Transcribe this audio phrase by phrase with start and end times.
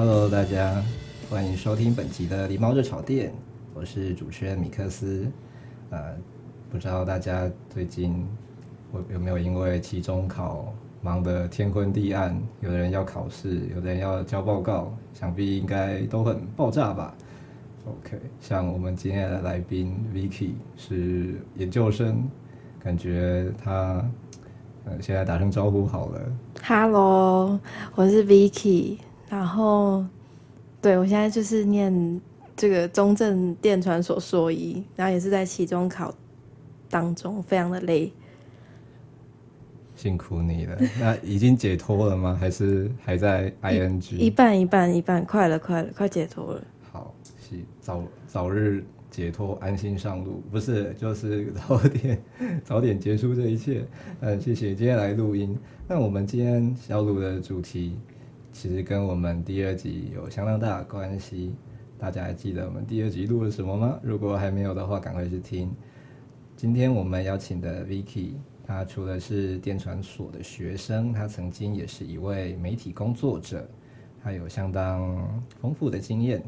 [0.00, 0.80] Hello，大家
[1.28, 3.30] 欢迎收听本集的《狸猫热炒店》，
[3.74, 5.26] 我是主持人米克斯。
[5.90, 6.14] 呃，
[6.70, 8.24] 不知道大家最近
[8.94, 10.72] 有有没有因为期中考
[11.02, 12.40] 忙得天昏地暗？
[12.60, 17.12] 有的人要考试，有的人要交报告，想必应该都很爆炸吧
[17.84, 22.22] ？OK，像我们今天的来宾 Vicky 是研究生，
[22.78, 24.08] 感觉他
[24.84, 26.20] 呃现在打声招呼好了。
[26.62, 27.58] Hello，
[27.96, 28.98] 我是 Vicky。
[29.30, 30.04] 然后，
[30.80, 32.20] 对，我现在就是念
[32.56, 36.14] 这个中正电传所硕一，然后也是在期中考
[36.88, 38.10] 当中，非常的累，
[39.94, 40.78] 辛苦你了。
[40.98, 42.34] 那已经解脱了吗？
[42.40, 44.14] 还是还在 ing？
[44.14, 46.64] 一,一半一半一半，快了快了，快解脱了。
[46.90, 47.14] 好，
[47.82, 50.42] 早早日解脱，安心上路。
[50.50, 52.22] 不是，就是 早点
[52.64, 53.84] 早点结束这一切。
[54.20, 55.54] 嗯，谢谢今天来录音。
[55.86, 57.94] 那我们今天小组的主题。
[58.60, 61.54] 其实跟我们第二集有相当大的关系，
[61.96, 64.00] 大家还记得我们第二集录了什么吗？
[64.02, 65.72] 如果还没有的话，赶快去听。
[66.56, 68.32] 今天我们邀请的 Vicky，
[68.66, 73.64] 他除了是电传所的学生，他曾经也是一位媒体工作者，
[74.20, 76.42] 他有相当丰富的经验，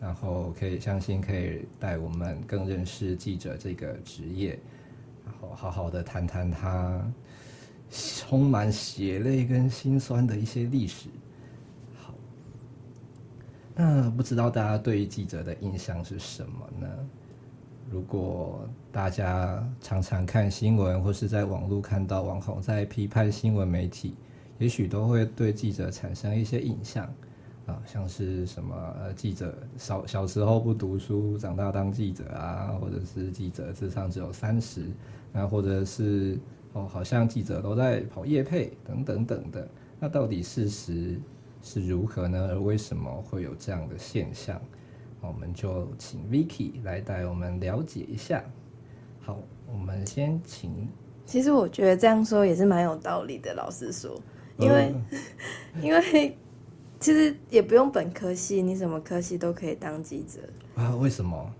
[0.00, 4.58] 然后可以相信可以带我们更认识记者这个职业，
[5.22, 7.06] 然后好好的谈谈他。
[7.94, 11.08] 充满血泪跟心酸的一些历史。
[11.96, 12.12] 好，
[13.76, 16.88] 那不知道大家对于记者的印象是什么呢？
[17.88, 24.16] 如果大家常常看新闻，或是在网络看到网红在批判新闻媒体，
[24.58, 27.06] 也许都会对记者产生一些印象
[27.66, 28.74] 啊，像是什么，
[29.14, 34.90] 记者小小时候不读书，长大当记者啊，或者是记者智商只有三十，
[35.32, 36.36] 那或者是。
[36.74, 39.68] 哦，好像记者都在跑业配等等等的，
[40.00, 41.20] 那到底事实
[41.62, 42.48] 是如何呢？
[42.50, 44.60] 而为什么会有这样的现象？
[45.20, 48.44] 我们就请 Vicky 来带我们了解一下。
[49.20, 49.38] 好，
[49.72, 50.88] 我们先请。
[51.24, 54.20] 其实我觉得这样说也是蛮有道理的，老实说，
[54.58, 56.36] 因为、呃、因为
[56.98, 60.40] 其实也不用本科系，你什么科系都可以当记者
[60.74, 60.94] 啊？
[60.96, 61.54] 为什么？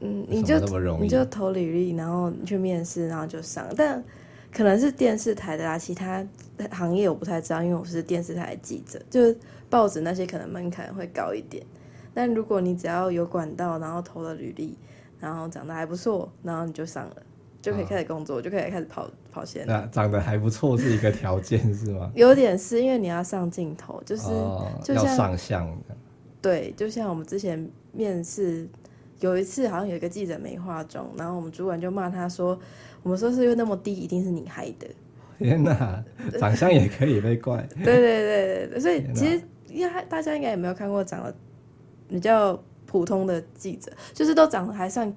[0.00, 0.58] 嗯，你就
[1.00, 4.04] 你就投履历，然后你去面试，然后就上，但。
[4.52, 6.24] 可能是电视台的啦，其他
[6.70, 9.36] 行业我不太知道，因为我是电视台的记者，就是
[9.70, 11.64] 报纸那些可能门槛会高一点。
[12.12, 14.76] 但如果你只要有管道，然后投了履历，
[15.18, 17.16] 然后长得还不错，然后你就上了，
[17.62, 19.64] 就可以开始工作，哦、就可以开始跑跑线。
[19.66, 22.12] 那长得还不错是一个条件是吗？
[22.14, 25.96] 有点是因为你要上镜头，就是、哦、就像要上相的。
[26.42, 28.68] 对，就像我们之前面试，
[29.22, 32.58] 有一次好像有一个记者没化妆，然后我们主管就骂他说。
[33.04, 34.86] 我们说是因为那么低，一定是你害的。
[35.36, 36.04] 天哪，
[36.38, 37.66] 长相也可以被怪。
[37.82, 41.34] 对对对对，所以其实因为大家应该也没有看过长得
[42.08, 42.56] 比较
[42.86, 45.12] 普通的记者，就是都长得还算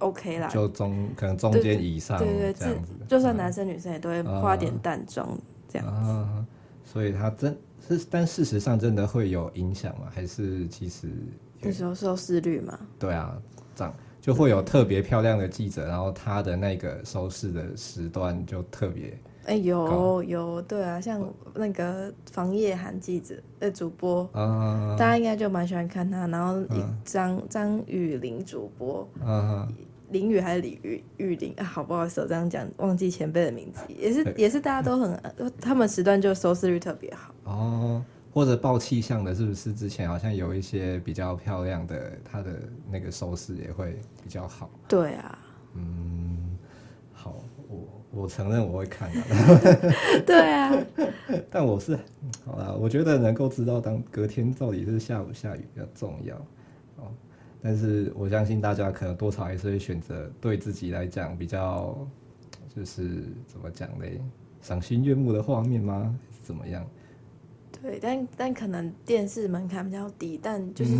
[0.00, 6.10] OK 啦，就中可能中间以上，对对对，就算男生女生也都会化点淡妆这样子。
[6.10, 6.44] 啊，
[6.84, 7.56] 所以他真
[7.86, 10.08] 是，但事实上真的会有影响吗？
[10.10, 11.06] 还是其实
[11.60, 12.78] 那时候收视率嘛？
[12.98, 13.36] 对啊，
[13.74, 13.94] 长。
[14.20, 19.18] 就会有特别漂亮的记者，然后他的那个收视的时段就特别。
[19.46, 26.26] 哎、欸，有有，对啊，像那个房业涵记者的主播，啊、大家应该就蛮喜欢看他。
[26.26, 26.62] 然后
[27.02, 29.66] 张张雨林主播，啊、
[30.10, 31.64] 林雨还是李雨雨林啊？
[31.64, 35.18] 好不好意思，我这样讲忘记前辈的名字，也是也是大家都很，
[35.62, 37.32] 他们时段就收视率特别好。
[37.44, 38.04] 哦。
[38.32, 42.50] 或者报气象的，是不是之前好像有一些比较漂亮的，它的
[42.90, 44.70] 那个收视也会比较好？
[44.88, 45.38] 对啊，
[45.74, 46.56] 嗯，
[47.12, 50.22] 好，我我承认我会看的。
[50.26, 50.72] 对啊，
[51.50, 51.98] 但我是
[52.44, 56.36] 好啦，我觉得能够知道当隔天到底是下午下雨比较重要
[56.96, 57.12] 哦。
[57.62, 61.96] 但是我相信大家可能多少还是会选择对自己来讲比较，
[62.74, 64.20] 就是怎么讲嘞？
[64.62, 66.16] 赏心悦目的画面吗？
[66.42, 66.86] 怎么样？
[67.82, 70.92] 对，但但可能电视门槛比较低，但就是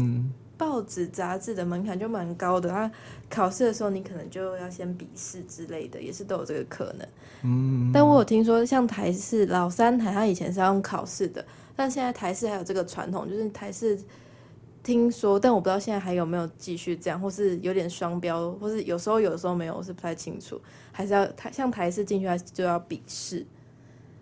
[0.57, 2.69] 报纸杂志的门槛就蛮高的。
[2.69, 2.91] 他
[3.29, 7.09] 考试的时候，你可能就要先笔试之类的，也是都有这个可能。
[7.43, 11.45] 嗯，但我有听说，像台式老三台，他以前是要用考试的，
[11.77, 13.99] 但现在台式还有这个传统，就是台式。
[14.83, 20.59] 听说，但我不知道现在还有没有继续这样，或是有点双标，或是有时候有时候没有，我是不太清楚。
[20.91, 23.47] 还是要台像台式进去，还就要笔试。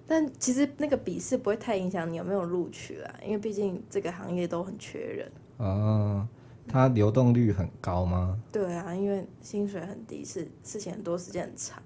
[0.08, 5.30] 但其实那个笔试不会太影响你有没有录取啦，因为毕竟这个行业都很缺人。
[5.58, 6.26] 哦，
[6.66, 8.36] 它流动率很高吗？
[8.50, 11.82] 对啊，因为薪水很低，是事情很多，时间很长。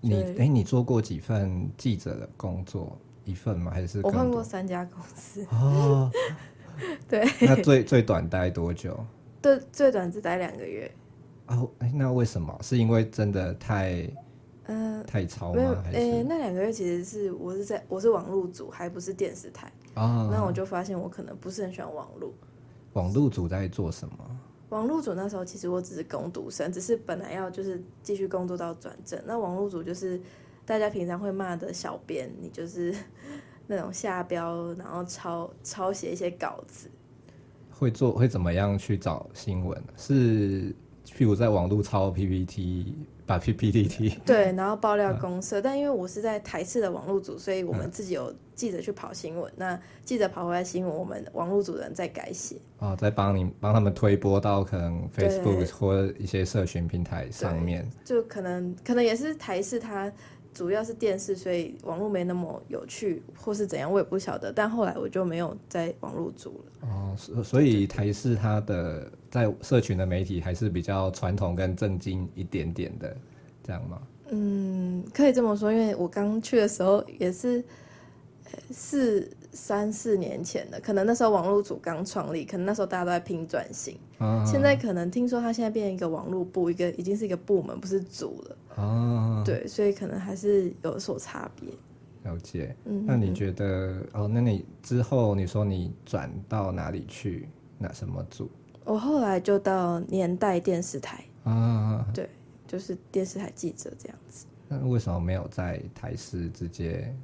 [0.00, 2.96] 你哎、欸，你做过几份记者的工作？
[3.24, 3.70] 一份吗？
[3.70, 5.44] 还是我换过三家公司？
[5.50, 6.10] 哦。
[7.06, 8.98] 对，那最最短待多久？
[9.42, 10.90] 对，最短只待两个月。
[11.48, 12.56] 哦，哎，那为什么？
[12.62, 14.08] 是因为真的太，
[15.06, 15.56] 太超吗？
[15.56, 20.28] 没有，哎、欸，那两个月其实是我是在我是网路组，还不是电视台啊。
[20.32, 22.34] 那我就发现我可能不是很喜欢网路。
[22.92, 24.14] 网路组在做什么？
[24.70, 29.20] 网路组那时候其实我只是工读生，只是本来要就是继续工作到转正。
[29.26, 30.20] 那网路组就是
[30.64, 32.94] 大家平常会骂的小编，你就是。
[33.72, 36.90] 那种下标，然后抄抄写一些稿子，
[37.70, 39.80] 会做会怎么样去找新闻？
[39.96, 40.74] 是
[41.06, 42.96] 譬如在网络抄 PPT，
[43.30, 45.60] 把 PPT 对，然后爆料公社。
[45.60, 49.48] 嗯、但因为我是在台视的网络组，所以我们自己有记者去跑新闻。
[49.52, 52.56] 嗯、那记者跑回来新闻，我们网络组人在改写。
[52.80, 57.88] 哦，在帮你帮他们推播到可能 Facebook 或一些社群平台上面。
[58.04, 60.12] 就可能可能也是台视它。
[60.52, 64.52] 主要是电视，所以网络没那么有趣，或是怎样，我也不晓得。
[64.52, 66.88] 但后来我就没有在网络组了。
[66.88, 73.16] 哦，所以台视它的在社群的媒体还是比较传统跟正经一点点的，
[73.62, 74.02] 这样吗？
[74.30, 77.64] 嗯，可以这么说，因为我刚去的时候也是
[78.70, 79.30] 四。
[79.52, 83.98] 三四年前的，可能那时候网络组刚创立，可能那时候大家都在拼转型。
[84.18, 88.80] 啊、现在可能听说他现在变成一个网络部，一个已经是一个部门，不是组了。
[88.80, 91.68] 啊，对，所以可能还是有所差别。
[92.22, 92.76] 了解。
[92.84, 94.30] 嗯，那你觉得哦？
[94.32, 97.48] 那你之后你说你转到哪里去？
[97.76, 98.48] 哪什么组？
[98.84, 101.24] 我后来就到年代电视台。
[101.44, 102.28] 啊，对，
[102.66, 104.46] 就是电视台记者这样子。
[104.68, 107.14] 那为什么没有在台视直接？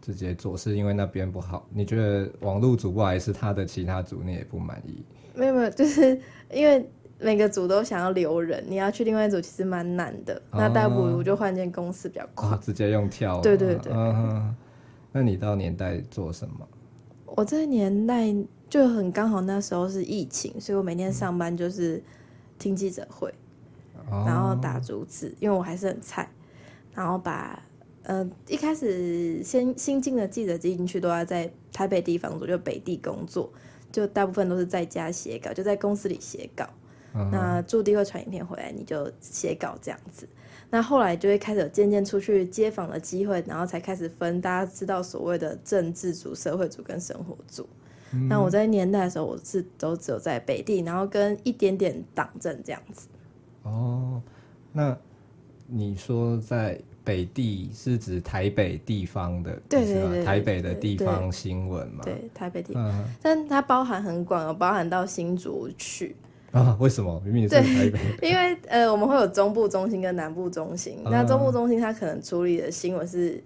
[0.00, 1.66] 直接做是因为那边不好？
[1.70, 5.04] 你觉得网络组不好，还是他的其他组你也不满意？
[5.34, 6.18] 没有没有，就是
[6.50, 6.88] 因为
[7.18, 10.34] 每个组都想要留人，你要去另外一组其实蛮难的。
[10.50, 13.38] 哦、那倒不如就换间公司比较快，哦、直接用跳。
[13.42, 13.92] 对对对。
[13.92, 14.54] 嗯，
[15.12, 16.66] 那你到年代做什么？
[17.26, 18.34] 我在年代
[18.68, 22.02] 就很刚好那时候是疫情，所以我每天上班就是
[22.58, 23.32] 听记者会，
[24.10, 26.30] 嗯、然后打竹子，因为我还是很菜，
[26.94, 27.62] 然后把。
[28.04, 33.52] 呃，一开始先新进的记者进去都要在台北地方做，就北地工作，
[33.92, 36.64] 就大部分都是在家写稿，就在公司里写稿。
[37.14, 37.28] Uh-huh.
[37.30, 40.26] 那驻地会传影片回来，你就写稿这样子。
[40.70, 47.68] 那后来就会开始有渐渐出去街访的机会，然后才开始分大家知道所谓的政治组、社会组跟生活组。
[48.12, 53.08] 嗯、那我在年代的时候，我是都只有在北地，然后跟一点点党政这样子。
[53.62, 54.20] 哦，
[54.72, 54.96] 那
[55.66, 56.80] 你说在。
[57.04, 62.04] 北地是指台北地方的，对对对，台北的地方新闻嘛？
[62.04, 66.14] 对，台北地方，嗯、但它包含很广，有包含到新竹去
[66.52, 66.76] 啊？
[66.78, 67.18] 为什么？
[67.24, 68.28] 明明是台北。
[68.28, 73.42] 因为呃，我们会有中部中心跟南部中心，嗯、那中部中心它可能处理的新闻是，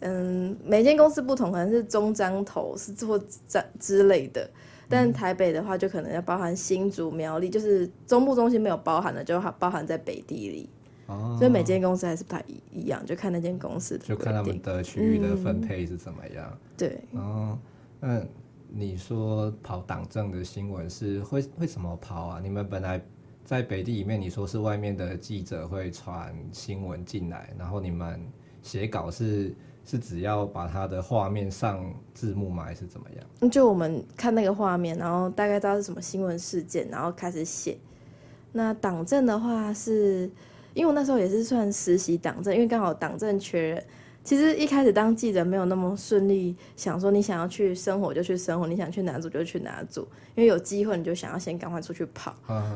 [0.00, 4.48] 嗯，每间公司不同，可能是中章头是做这之类的，
[4.88, 10.70] 但台北的话就可能要包含新竹苗栗，就是中部中心没有包含的，就包含在北地里。
[11.06, 16.46] 哦，所以每间公司还是不太一样，就看那间公司的，就看他们的区域的分配是怎么样。
[16.52, 17.58] 嗯、对，哦，
[17.98, 18.22] 那
[18.70, 22.40] 你说跑党政的新闻是会为什么跑啊？
[22.42, 23.02] 你们本来
[23.42, 28.20] 在北地里面，你说是外面的记者会传新闻进来，然后你们
[28.62, 29.54] 写稿是
[29.88, 31.82] 是只要把它的画面上
[32.14, 32.64] 字幕吗？
[32.64, 33.06] 还是怎么
[33.40, 33.50] 样？
[33.50, 37.76] 就我们看那个画面，然后大概知道是什么新闻事件，然后开始写。
[38.52, 40.30] 那党政的话是。
[40.74, 43.84] 因为我那时候也是算实习党政，因为刚好党政缺人。
[44.22, 50.02] 其实一开始当记者没有那么顺利，想说你想要去生活就去生活，你想去哪组就去哪组，
[50.36, 52.32] 因为有机会你就想要先赶快出去跑。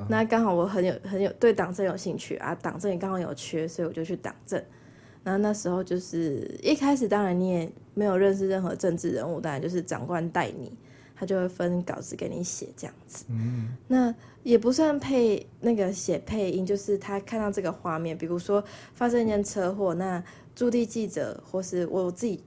[0.09, 4.61] 那刚好我很有很有对党政有兴趣啊，党政也刚好有缺，所以我就去党政。
[5.25, 10.73] 然后那时候就是一开始当然你也没有认识任何政治人物，当然就是长官带你。
[11.15, 14.13] 他就会分稿子给你写这样子，嗯，那
[14.43, 20.21] 也不算配那个写配音，就是他看到这个画面，比如说发生一件车祸，那
[20.57, 22.43] 驻地记者或是我自己，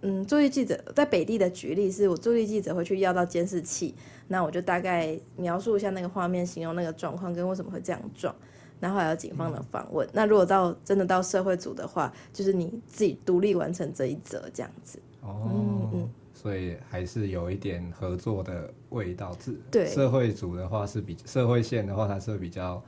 [0.00, 3.94] 嗯，驻地记者在北地的举例是我驻地记者会去要到监视器，
[4.28, 8.34] 那我就大概描述一下那个画面，形容那个状况跟为什么会这样撞，
[8.80, 10.06] 然后还有警方的访问。
[10.08, 14.98] 嗯、那如果到真的到社会组的话，就是你自己独立完成这一则这样子。
[15.20, 19.36] 哦，嗯嗯，所以还是有一点合作的味道。
[19.70, 22.82] 对，社会组的话是比社会线的话，它是比较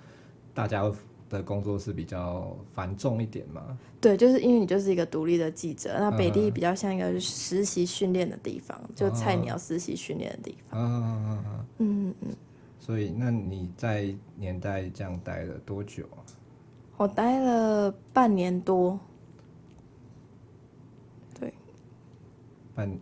[0.54, 0.90] 大家
[1.28, 3.78] 的工作是比较繁重一点嘛？
[4.00, 10.80] 对，就是因为你就是一个独立的记者，那北地比较像一个实习训练的地方，嗯、就菜鸟实习训练的地方。
[10.80, 12.36] 嗯嗯嗯嗯嗯嗯。
[12.90, 16.18] 所以，那你在年代这样待了多久啊？
[16.96, 18.98] 我待了半年多。
[21.38, 21.54] 对。
[22.74, 22.98] 半，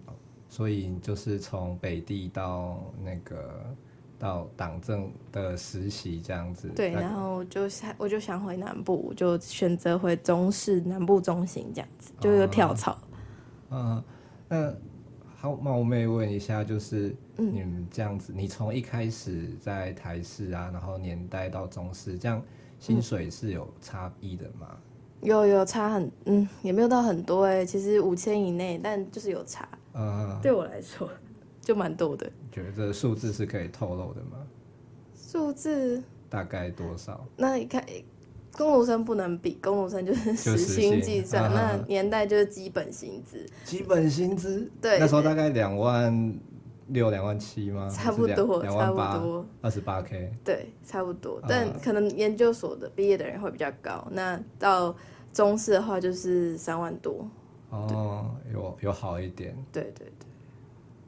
[0.46, 3.74] 所以就是从北地到那个。
[4.20, 12.98] 到党政的实习这样子，对，然后就想我就想回南部，就选择回中市南部中心这样子，就有跳槽。
[13.70, 14.02] 嗯，
[14.48, 14.74] 那
[15.40, 22.42] 好冒昧问一下，就是你们这样子，嗯、你从一开始在台式啊，然后年代到中式，这样
[22.80, 24.76] 薪水是有差异的吗？
[25.20, 29.68] 有有差很，嗯，也没有到很多哎、欸，其实五千以内，但就是有差。
[29.94, 31.08] 嗯，对我来说。
[31.60, 34.38] 就蛮多的，觉得数字是可以透露的吗？
[35.14, 37.24] 数字大概多少？
[37.36, 37.84] 那你看，
[38.58, 43.46] 公务生不能比，公务生就是时薪计算，啊、那年代就是基本薪资。
[43.64, 46.36] 基本薪资，对，那时候大概两万
[46.88, 47.88] 六、两万七吗？
[47.88, 50.32] 差不多，差不多，二十八 K。
[50.44, 54.04] 对，差不多，但可能研究所的毕业的人会比较高。
[54.10, 54.92] 那到
[55.32, 57.30] 中式的话，就是三万多。
[57.70, 59.56] 哦，有有好一点。
[59.70, 60.26] 对对对。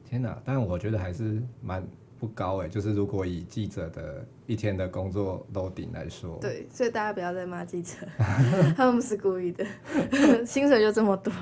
[0.09, 0.41] 天哪！
[0.45, 1.85] 但我觉得还是蛮
[2.21, 7.93] 不高哎，就是如果以记者的一天的工作 loading 来说，对，所以大家不要再骂记者，
[8.77, 9.65] 他们不是故意的，
[10.45, 11.33] 薪水就这么多。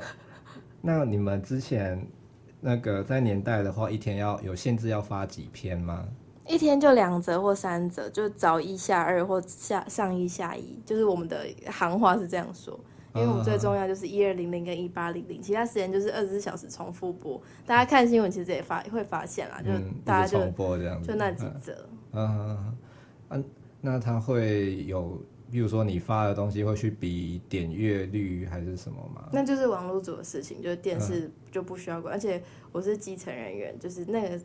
[0.82, 2.06] 那你们之前
[2.60, 6.06] 那个在年代的话，一天要有限制要发几篇吗？
[6.46, 12.78] 一天就两则或三则，就早一下二或下上一下一，就是我们的行话是这样说。
[13.14, 17.40] 因为我们最重要就是一二零零跟一八零零，其他时间就是二十四小时重复播。
[17.66, 19.70] 大家看新闻其实也发会发现啦，就
[20.04, 21.88] 大家就、嗯、重播这样子，就那几则。
[22.12, 22.78] 嗯嗯
[23.30, 23.44] 嗯。
[23.80, 29.28] 那他会有，比如说你发的东西会去比点阅率还是什么吗？
[29.32, 32.12] 那就是网络组的事情，就是电视就不需要管。
[32.12, 34.40] 嗯、而且我是基层人员，就是那个。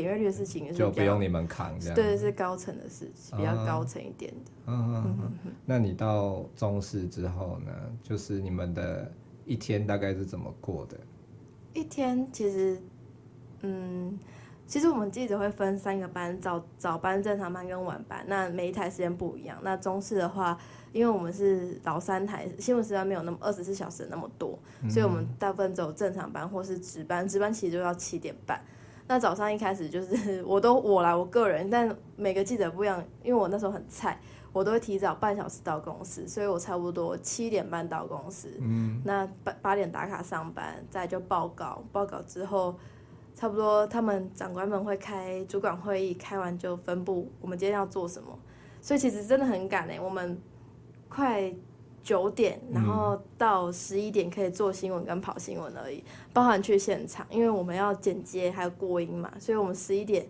[0.00, 4.50] 点阅率的事情是就不用你们扛这样，对，是高层的事情，比较高层一点的。
[4.66, 5.52] 嗯嗯嗯。
[5.64, 7.72] 那你到中视之后呢？
[8.02, 9.10] 就是你们的
[9.44, 10.98] 一天大概是怎么过的？
[11.72, 12.78] 一天其实，
[13.62, 14.18] 嗯，
[14.66, 18.24] 其实我们记者会分三个班，早早班、正常班跟晚班。
[18.26, 19.58] 那每一台时间不一样。
[19.62, 20.58] 那中视的话，
[20.92, 28.60] 因为我们是老三台，新闻时段没有那么二十四小时那么多，嗯、所以我们大部分走正常班或是值班，值班其实就要七点半。
[29.06, 34.18] 那早上一开始就是 我都我来我个人，但每个记者不一样，因为我那时候很菜，
[34.52, 42.74] 我都会提早半小时到公司，所以我差不多七点半到公司，嗯，那八八点打卡上班，再就报告，报告之后，
[43.34, 48.38] 差不多他们长官们会开主管会议，开完就分布我们今天要做什么，
[48.80, 50.40] 所以其实真的很赶哎，我们
[51.08, 51.54] 快。
[52.04, 60.26] 九点，然后到十一点可以做新闻跟跑新闻而已，包含去现场，因为我们要剪接还有过音嘛，所以我们十一点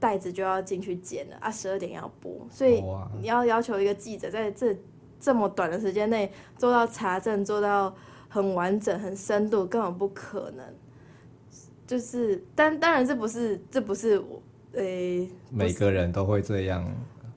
[0.00, 2.82] 袋子就要进去剪了啊，十二点要播，所以
[3.20, 4.74] 你要要求一个记者在这
[5.20, 7.94] 这么短的时间内做到查证，做到
[8.30, 10.64] 很完整、很深度，根本不可能。
[11.86, 14.42] 就是，但当然这不是，这不是我，
[14.72, 16.90] 诶，每个人都会这样，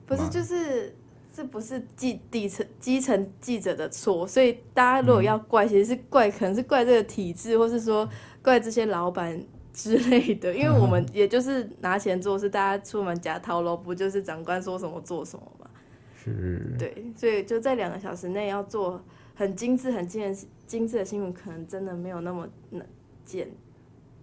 [0.06, 0.94] 不是，就是。
[1.36, 8.08] 这不是记底层基层记者的错，所以大家如果要怪，其实是怪，可能是怪这个体制，或是说
[8.42, 9.38] 怪这些老板
[9.70, 10.54] 之类的。
[10.54, 15.68] 因为我们 也就是拿钱做事，大家出门夹掏喽，不就是长官说什么做什么吗？
[16.14, 16.74] 是。
[16.78, 18.98] 对，所以就在两个小时内要做
[19.34, 20.34] 很精致、很精
[20.66, 22.86] 精致的新闻，可能真的没有那么难
[23.26, 23.50] 简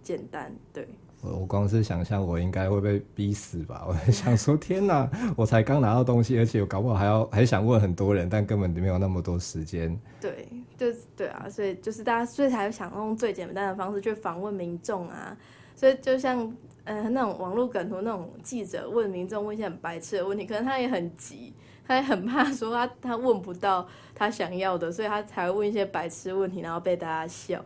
[0.02, 0.52] 简单。
[0.72, 0.88] 对。
[1.24, 3.84] 我光是想象，我应该会被逼死吧？
[3.88, 5.08] 我在想说，天哪！
[5.36, 9.98] 我才刚拿到东西，而且我搞不好还要还想问很多人，但根本就没有那么多时间。
[10.20, 15.36] 对，就对啊，所以就是大家，所以才想用最简单的方式去访问民众啊。
[15.74, 16.54] 所以就像
[16.84, 21.52] 呃那种网络梗图那种记者问民众问一些很白痴的问题，可能他也很急，
[21.86, 27.64] 他也很怕说他他问不到他想要的，所以他才会问一些白痴问题，然后被大家笑。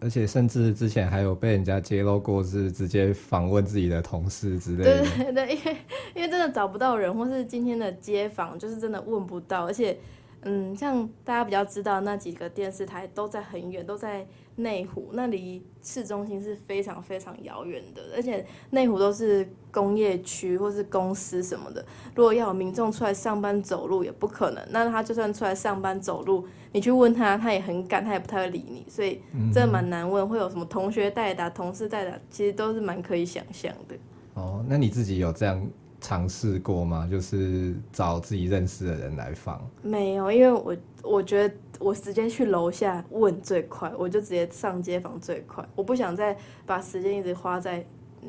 [0.00, 5.00] 而且甚至之前还有被人家揭露过，是直接访问自己的同事之类的。
[5.00, 5.76] 对对对，因为
[6.14, 9.98] 因为真的找不到人，或是今天的街访就是真的问不到，而且
[10.42, 14.26] 嗯，像大家比较知道那几个电视台都在很远，都在
[14.56, 24.62] 内湖，那离市中心是非常非常遥远的，而且内湖都是工业区或是公司什么的，如果要有民众出来上班走路也不可能。
[24.70, 29.20] 那他就算出来上班走路，你去问他，他也很赶，他也不太会理你，所以
[29.52, 30.28] 真的蛮难问。
[30.28, 33.96] 会有什么同学代打、同事代打，其实都是蛮可以想象的。
[34.34, 35.66] 哦，那你自己有这样？
[36.02, 37.06] 尝试过吗？
[37.10, 39.60] 就是找自己认识的人来放。
[39.82, 45.68] 没有，因为我我觉得我直接去楼下问最快，我就直接上街访最快。
[45.74, 47.84] 我不想再把时间一直花在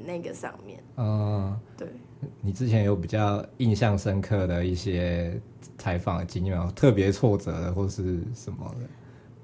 [0.06, 0.84] 那个上面。
[0.98, 1.88] 嗯，对。
[2.42, 5.40] 你之前有比较印象深刻的一些
[5.78, 6.72] 采访的经验吗？
[6.76, 8.88] 特别挫折的或是什么的？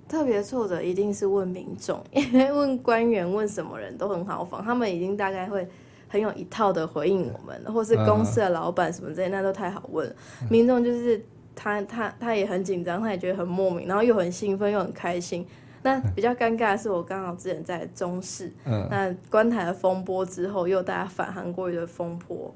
[0.07, 5.67] 特别挫折一定是问民众， 因为问官员、问什么人都很好访，他们已经大概会。
[6.09, 10.15] 很有一套的回应我们，或是公司的老板什么之类，那都太好问了。
[10.49, 11.21] 民众就是
[11.57, 15.45] 他他他也很紧张，他也觉得很莫名，然后又很兴奋又很开心。
[15.81, 22.53] 那比较尴尬的是，我刚好之前在中视，那关台的风波之后，又大家反韩国瑜的风波，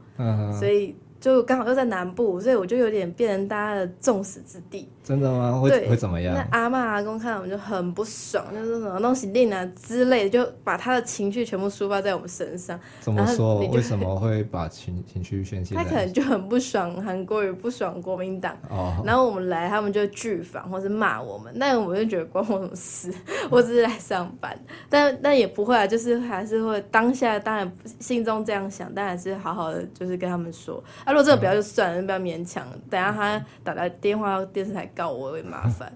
[0.58, 0.96] 所以。
[1.22, 4.90] 就刚好又在南部，所以我就有点变成大家的众矢之的。
[5.04, 5.60] 真的吗？
[5.60, 6.34] 会会怎么样？
[6.34, 12.80] 那阿嬷阿公看到我们就很不爽，就是什么东西令啊之类的，就把他的情绪全部抒发在我们身上。
[13.00, 13.60] 怎么说？
[13.68, 15.76] 为什么会把情情绪宣泄？
[15.76, 18.58] 他可能就很不爽韩国语，不爽国民党。
[18.70, 19.02] 哦。
[19.06, 23.14] 然后我们来，他们就拒访或是骂我们，那我们就觉得关我什么事？
[23.50, 24.58] 我只是来上班，
[24.90, 30.82] 但但也不会啊，就是还是会当下当然心中这样想，但还是好好的就是跟他们说。
[31.12, 32.68] 如果这个不要就算了，不要勉强。
[32.90, 35.92] 等下他打来电话到电视台告我，会麻烦。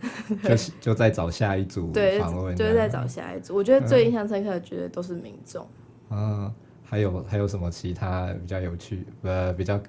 [0.44, 3.54] 就就再找下一组访问，对，就是再找下一组。
[3.54, 5.66] 我觉得最印象深刻的，绝对都是民众。
[6.10, 6.52] 嗯，
[6.84, 9.80] 还有还有什么其他比较有趣呃比较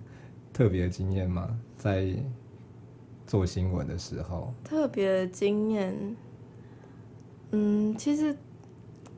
[0.52, 1.48] 特别的经验吗？
[1.78, 2.08] 在
[3.26, 6.16] 做新闻的时候，特别的经验，
[7.52, 8.36] 嗯，其实。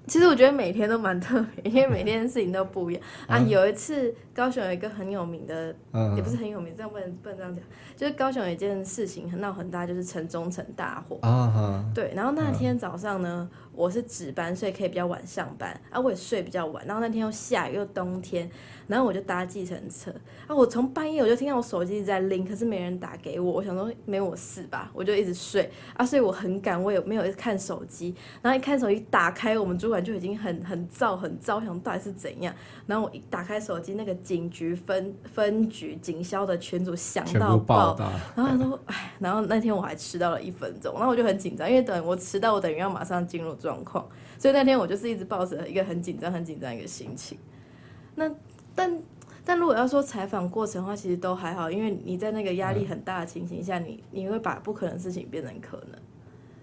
[0.06, 3.38] 其实我觉得每天都蛮特别，因为每天的事情都不一样啊。
[3.38, 5.74] 有一次，高雄有一个很有名的，
[6.16, 7.64] 也不是很有名，这样不能不能这样讲。
[7.96, 11.84] 就是高雄有一件事情很闹很大，就是城中城大火啊。
[11.94, 16.00] 对，然后那天早上呢，我是值班，所以可以比较晚上班啊。
[16.00, 18.50] 我也睡比较晚，然后那天又下雨又冬天。
[18.86, 20.10] 然后我就搭计程车
[20.46, 32.54] 啊，我从半夜我就听到我手机一直在铃，可是没人打给我，我想说没我事吧，我就一直睡啊，所以我很赶，我也没有看手机，然后一看手机打开，我们主管就已经很很燥很燥，想到底是怎样，
[32.86, 37.96] 然后我一打开手机，那个警局分分局警消的群组响到爆，
[38.36, 44.06] 然后他说哎，然后那天我还迟到了一分钟，然后我就很紧张，因为等我迟到，我等于要马上进入状况，
[44.38, 47.38] 所以那天我就是一直抱着一个很紧张很紧张一个心情，
[48.14, 48.30] 那。
[48.76, 49.02] 但
[49.44, 56.00] 但如果要说采访过程的话，其实都还好，因为你在那个压力很大的情形下，嗯、你你会把不可能的事情变成可能。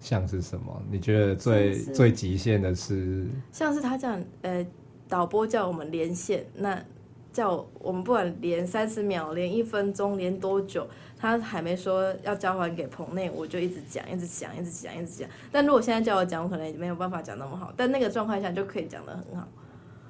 [0.01, 0.83] 像是什么？
[0.91, 3.25] 你觉得最最极限的是？
[3.53, 4.67] 像是他这样，呃，
[5.07, 6.83] 导播叫我们连线，那
[7.31, 10.85] 叫我们不管连三十秒、连一分钟、连多久，
[11.21, 15.29] 他还没说要交还给棚内，我就一直讲、一直讲、一直讲、一直讲。
[15.51, 17.71] 但如果现在叫我讲，我可能也没有办法讲那么好。
[17.77, 19.47] 但那个状况下就可以讲得很好。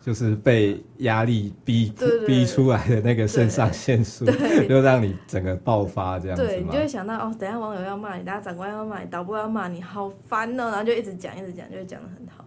[0.03, 1.93] 就是被压力逼
[2.25, 4.25] 逼出来的那个肾上腺素，
[4.67, 6.43] 就让你整个爆发这样子。
[6.43, 12.43] 对，你就会想到哦，等下网友要骂你，等下长官要骂你，导播要骂你，好烦哦，然后就一直讲，一直讲，就会讲得很好。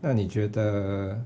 [0.00, 1.20] 那你觉得，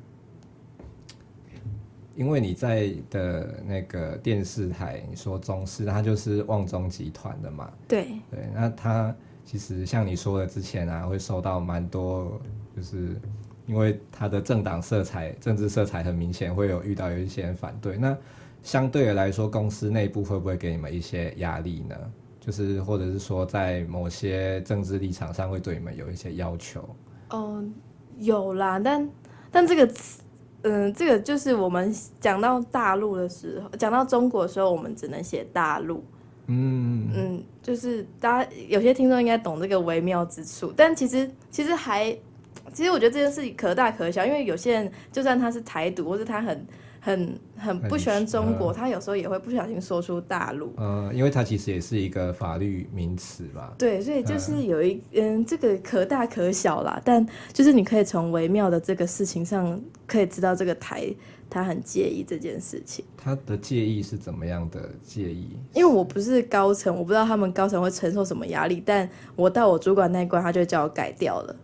[2.21, 7.73] 因为你在的那个电视台，你说中视，它就是旺中集团的嘛？
[7.89, 12.39] 对对，那它其实像你说的，之前啊，会受到蛮多
[12.77, 13.17] 就是。
[13.67, 17.97] 因为它的政党色彩、政治色彩很明显，会有遇到有一些人反对。
[17.97, 18.17] 那
[18.65, 21.95] 相对的来说，公司内部会不会给你们一些压力呢？
[22.41, 26.85] 就是或者是说，在某些政治立场上，会对你们有一些要求？
[27.29, 27.65] 哦，
[28.19, 29.09] 有啦，但
[29.53, 29.95] 但这个，
[30.63, 36.05] 嗯，这个就是我们讲到大陆的时候，讲到中国的时候，我们只能写大陆。
[36.47, 42.17] 嗯嗯，就是大家有些听众应该懂这个微妙之处，但其实其实还。
[42.73, 46.65] 其实我觉得这件事情可大可小，因为有些人就算他是台独，或是他很
[47.01, 50.73] 很很不喜欢中国，他有时候也会不小心说出大陆。
[50.77, 53.73] 嗯，因为他其实也是一个法律名词吧。
[53.79, 61.13] 对，所以就是有一嗯，这个可大可小啦，但就是你可以从微妙的这个事情上，可以知道这个台
[61.49, 63.05] 他很介意这件事情。
[63.17, 65.57] 他的介意是怎么样的介意？
[65.73, 71.57] 因为我不是高层，我不知道他们高层会承受什么压力，但我到我主管那一关，他就叫我改掉了。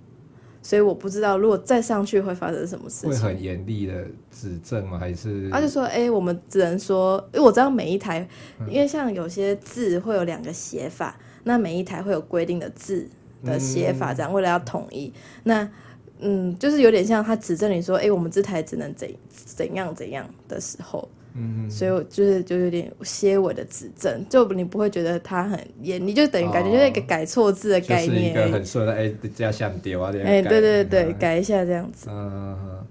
[0.66, 3.11] 所以我不知道，如果再上去会发生什么事情？
[3.11, 4.98] 会很严厉的指正吗？
[4.98, 5.48] 还是？
[5.48, 8.29] 他就说：“哎、欸，我们只能说，因为我知道每一台，
[8.68, 13.09] 因为像有些字会有两个写法，那每一台会有规定的字
[13.44, 15.12] 的写法，这样、嗯、为了要统一。
[15.44, 15.70] 那
[16.18, 21.09] 嗯，就是有点像他指正你说，哎、欸，我们这台只能怎怎样怎样的时候。
[21.38, 30.27] 嗯，所以我就是就有点些微的指正，就你不会觉得他很严，你就等于感觉就是一个改错字的概念，哦、就是一个很顺的哎，加像丢啊这样。
[30.27, 32.09] 哎，对对对，嗯、改一下这样子。
[32.11, 32.87] 嗯，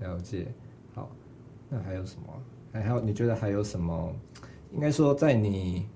[0.00, 0.46] 了解。
[0.94, 1.10] 好，
[1.70, 2.26] 那还有什么？
[2.72, 4.14] 还有你觉得还有什么？
[4.74, 5.86] 应该说，在你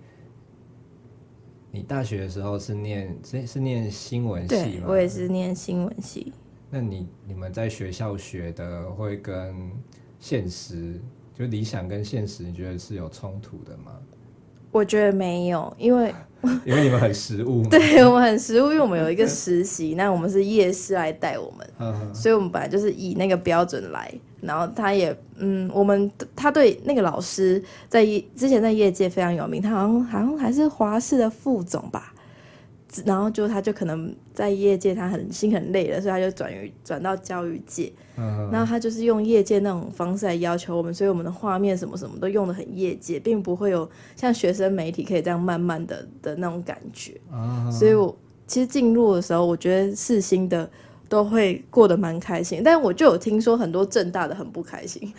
[1.71, 4.87] 你大学的时候是念是是念新闻系吗？
[4.87, 6.33] 我也是念新闻系。
[6.71, 9.55] 那你你们在学校学的会跟
[10.19, 10.99] 现实？
[11.41, 13.93] 就理想跟现实，你觉得是有冲突的吗？
[14.71, 16.15] 我觉得没有，因为
[16.67, 24.13] 因为你们很实务，对我们很实务，因为我们有一个实习，那我们是夜市来带我们，所以我们本来就是以那个标准来。
[24.43, 28.05] 然后他也，嗯，我们他对那个老师在
[28.37, 32.13] 之前在业界非常有名，他好像好像还是华视的副总吧。
[33.05, 37.93] 然后就他就可能在业界他很心很累了，所以他就转于转到教育界。
[38.17, 47.21] 嗯，然后他就是用业界那种方式来要求我们，所以我们的画面什么什么都用的很业界，并不会有像学生媒体可以这样慢慢的的那种感觉。
[47.33, 50.69] 嗯，所以我其实进入的时候，我觉得世新的。
[51.11, 55.13] 都会过得蛮开心，但我就有听说很多正大的很不开心，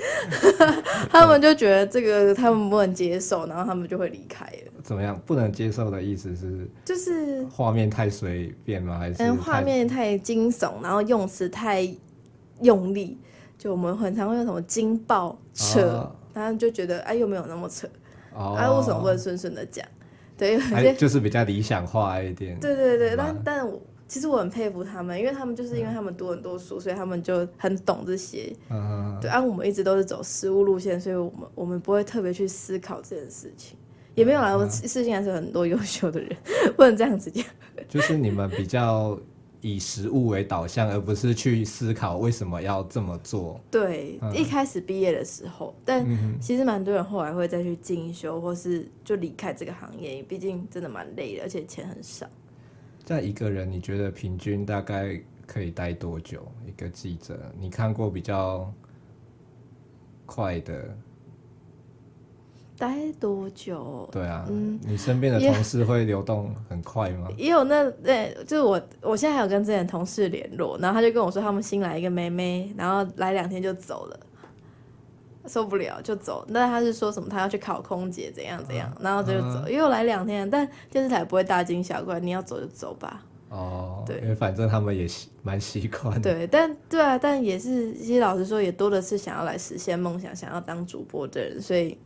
[1.12, 4.72] 他们就觉得这个他们不能接受，然后他们就会离开了。
[4.82, 5.22] 怎么样？
[5.26, 6.66] 不能接受的意思是？
[6.86, 8.98] 就是画面太随便吗？
[8.98, 9.22] 还是？
[9.22, 11.86] 嗯，画面太惊悚，然后用词太
[12.62, 13.18] 用力，
[13.58, 17.86] 就我们很常会用什么惊爆扯，哦、然后就觉得哎，又没有那么扯，
[18.34, 19.86] 哦、啊，为什么不能顺顺的讲？
[20.38, 22.58] 对，有些就是比较理想化一点。
[22.62, 23.78] 对对对，但但我。
[24.12, 28.54] 其实我很佩服他们，因为他们就是因为他们读很多书，所以他们就很懂这些。
[28.70, 33.78] 嗯，对，而、啊、我们一直都是走实务路线，所以我们我们不会特别去思考这件事情，
[34.14, 34.68] 也没有来过。
[34.68, 36.36] 世新还是很多优秀的人，
[36.76, 37.46] 不能这样子讲。
[37.88, 39.18] 就是你们比较
[39.62, 43.62] 以实务为导向，而不是去思考为什么要这么做。
[43.72, 46.06] 对，嗯、一开始毕业的时候，但
[46.42, 52.28] 其实蛮多人后来会再去进修，或是就离开这个行业，毕竟真的蛮累的，而且钱很少。
[53.12, 56.50] 在一个人，你觉得平均大概可以待多久？
[56.66, 58.74] 一个记者，你看过比较
[60.26, 60.96] 快的
[62.78, 64.08] 待多久？
[64.14, 67.28] 对啊，嗯，你身边的同事会流动很快吗？
[67.36, 74.20] 也，也有那对，就是我，我现在还有跟之前同事联络，然后他就跟我说，他们新来一个妹妹，然后来两天就走了。
[75.48, 77.28] 受不了就走，那他是说什么？
[77.30, 80.50] 他要去考空姐，怎样怎样，然后就走，又来两天。
[80.50, 83.26] 但电视台不会大惊小怪，你要走就走吧。
[83.50, 86.22] 哦，对，因为反正他们也习蛮习惯。
[86.22, 91.98] 对，但对啊，但也是，其实老实说，也多的是想要来实现梦想、想要当主播的人，所以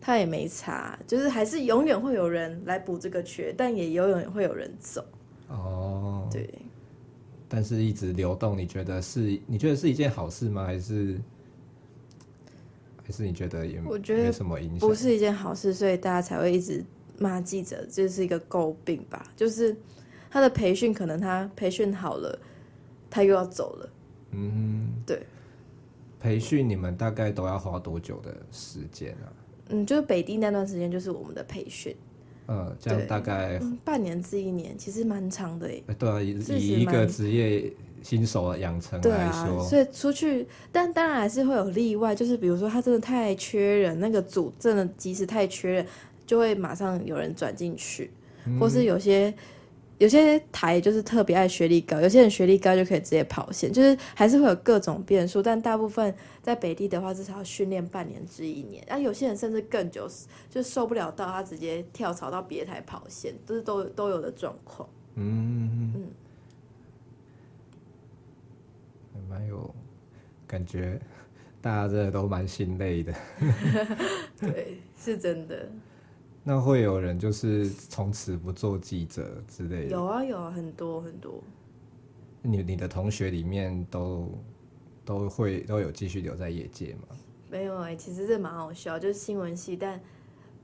[0.00, 5.04] 他也没差，就是还是永远会有人来补这个缺，但也永远会有人走。
[5.48, 6.48] 哦，对。
[7.48, 9.40] 但是一直流动，你觉得是？
[9.46, 10.64] 你觉得是一件好事吗？
[10.64, 11.18] 还是？
[13.08, 16.84] 还是你觉得也我觉得没什么影响，不是一件好事，所以大家才会一直
[17.16, 19.24] 骂记者，这是一个诟病吧？
[19.34, 19.74] 就是
[20.30, 22.38] 他的培训，可能他培训好了，
[23.08, 23.90] 他又要走了。
[24.32, 25.22] 嗯，对。
[26.20, 29.32] 培训你们大概都要花多久的时间啊？
[29.70, 31.96] 嗯，就是北地那段时间就是我们的培训。
[32.48, 35.82] 嗯，这样大概、嗯、半年至一年，其实蛮长的诶。
[35.98, 37.72] 对啊，以以一个职业。
[38.02, 45.86] 新手的养成来说，对啊，所以出去，但当然还是会有例外，就是比如说他真的太缺人，那个组真的即使太缺人，
[46.26, 48.10] 就会马上有人转进去，
[48.46, 49.32] 嗯、或是有些
[49.98, 60.08] 有些台就是特别爱学历高，有些人学历高就可以直接跑线，就是还是会有各种变数，但大部分在北地的话，至少要训练半年至一年，啊，有些人甚至更久，
[60.48, 65.92] 就受不了到他直接跳槽到别台跑线，都是都都有的状况，嗯。
[65.94, 66.06] 嗯。
[69.28, 69.74] 蛮有
[70.46, 71.00] 感觉，
[71.60, 73.14] 大家真的都蛮心累的。
[74.40, 75.68] 对，是真的。
[76.44, 79.90] 那会有人就是从此不做记者之类的？
[79.90, 81.42] 有啊，有啊，很多很多。
[82.40, 84.30] 你你的同学里面都
[85.04, 87.16] 都会都有继续留在业界吗？
[87.50, 90.00] 没有哎、欸，其实这蛮好笑，就是新闻系，但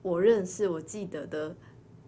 [0.01, 1.55] 我认识我记得的，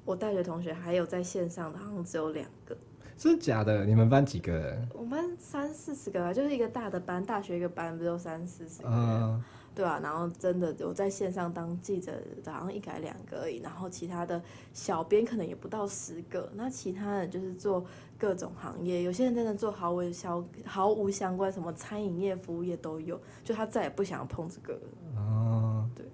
[0.04, 2.76] 我大学同学还有在线上的，好像只有两个。
[3.18, 3.84] 是假的？
[3.86, 4.88] 你们班几个人？
[4.92, 8.98] 我们班三四十个吧，就是一个大的班，大学一个班，不就三四十个人？
[8.98, 12.12] 嗯、对啊，然后真的我在线上当记者
[12.44, 13.58] 的，好像一改两个而已。
[13.58, 14.42] 然后其他的
[14.74, 16.50] 小编可能也不到十个。
[16.54, 17.84] 那其他的就是做
[18.18, 23.18] 各种行业，有些人真的做毫无相毫无相关，什么餐饮业、服务业都有。
[23.42, 24.80] 就他再也不想碰这个了。
[25.16, 26.04] 哦，对。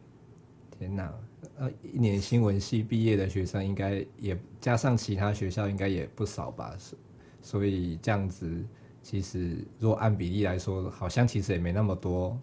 [0.79, 1.13] 天哪！
[1.63, 6.75] 呃，一年新闻系毕业的学生应该也加上其他学校应该也不少吧？
[6.77, 6.99] 所
[7.41, 8.51] 所以这样子，
[9.01, 12.37] 其实如果按比例来说，好像其实也没那么多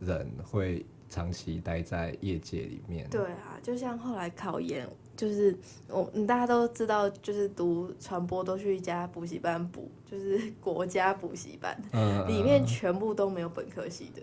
[0.00, 3.06] 人会长期待在业界里面。
[3.10, 5.54] 对啊，就像后来考研，就是
[5.88, 14.22] 我大家都知道，就是读传播都去一家补习班补，就是国家补习班，嗯，里面全部都没有本科系的。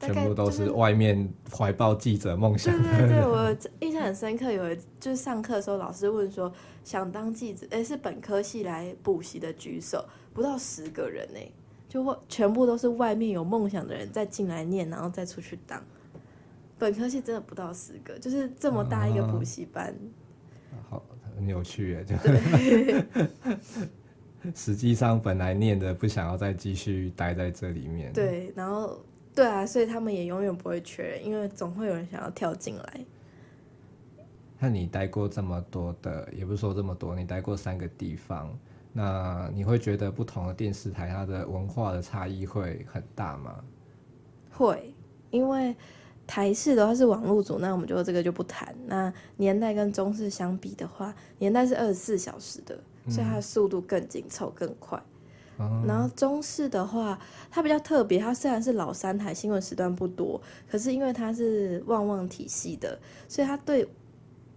[0.00, 2.72] 全部都是外面怀抱记者梦想。
[2.82, 11.40] 对对对， 我印象很深刻，有一就是上课的时候，老师问说想当记者，哎，是本科系来补习的举手，不到十个人呢，
[11.88, 15.82] 就全部都是外面有梦想的人再进来念，然后再出去当。
[16.78, 19.94] 本科系真的不到十个，就是这么大一个补习班。
[20.72, 21.02] 啊、好，
[21.36, 23.04] 很有趣哎，就对
[24.54, 28.12] 实际上本来念的不想要再继续待在这里面。
[28.12, 28.98] 对，然后。
[29.34, 33.00] 对啊，所以他们也永远不会缺人，因为总会有人想要跳进来。
[34.60, 38.56] 那你待过这么多的，也不是说这么多，你待过三个地方，
[38.92, 43.62] 那你会觉得不同的电视台它的文化的差异会很大吗？
[44.52, 44.94] 会，
[45.30, 45.74] 因为
[46.26, 48.74] 台式的话是网络组，那我们就这个就不谈。
[48.86, 52.78] 那年代跟中式相比的话，年代是二十四小时的，
[53.10, 55.02] 所以它的速度更紧凑、更快。
[55.86, 57.18] 然后中视的话，
[57.50, 58.18] 它比较特别。
[58.18, 63.88] 它虽然是老三台，新闻时段不多，可是因为它是旺旺体系的，所以它对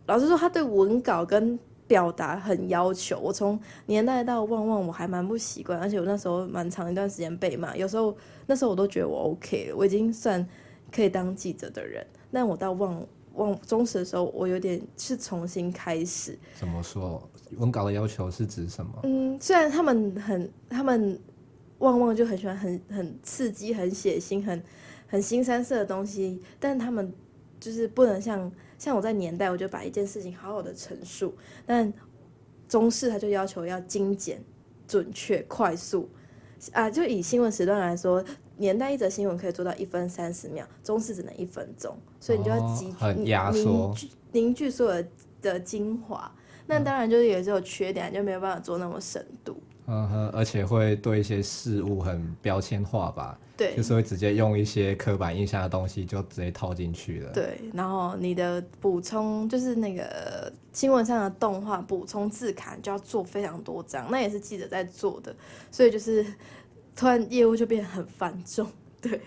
[0.08, 1.58] 老实说，它对文稿跟
[1.88, 3.20] 表达很要求。
[3.20, 7.76] 我从年代到旺旺，我还蛮不习惯，而且我那时候蛮长一段时间被骂。
[7.78, 10.46] 有时候那时候我都觉得我 OK 了，我已经算
[10.92, 12.06] 可以当记者的人。
[12.32, 13.02] 但我到旺
[13.38, 16.38] 旺中史的时候，我有点是重新开始。
[16.60, 17.28] 怎么说？
[17.58, 18.92] 文稿的要求是指什么？
[19.04, 21.18] 嗯，虽然他们很，他们
[21.80, 24.62] 旺旺就很喜欢很很刺激、很血腥、很
[25.08, 27.14] 很新三色的东西，但他们
[27.60, 31.34] 就是不能像像我在年代，我就把一件事情好好的陈述。
[31.66, 31.92] 但
[32.68, 34.44] 中式他就要求要精简、
[34.88, 36.10] 准确、快速
[36.74, 36.90] 啊！
[36.90, 38.24] 就以新闻时段来说，
[38.58, 45.08] 年代一则新闻可以做到一分三十秒，中视只能一分钟，所以你就要集、哦、很压缩凝聚凝聚所有的，
[45.42, 46.32] 的精华。
[46.66, 49.58] 那当然就是也是有缺点，就没有办法做那么深度。
[49.90, 53.40] 嗯哼，而且会对一些事物很标签化吧？
[53.56, 57.32] 对，就是会直接用一些刻板印象的东西就直接套进去了。
[57.32, 65.34] 对，然后你的补充就是那个新闻上的动画补充字卡，就要做非常多张，那也是记者在做的，
[65.72, 66.24] 所以就是
[66.98, 68.68] 突然业务就变得很繁重。
[69.00, 69.22] 对。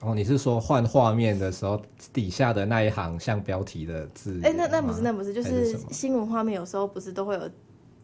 [0.00, 1.80] 哦，你是说换画面的时候
[2.12, 4.38] 底下的那一行像标题的字？
[4.42, 7.50] 哎、欸，那那不是，那不是，就是新闻画面有时候不是都会有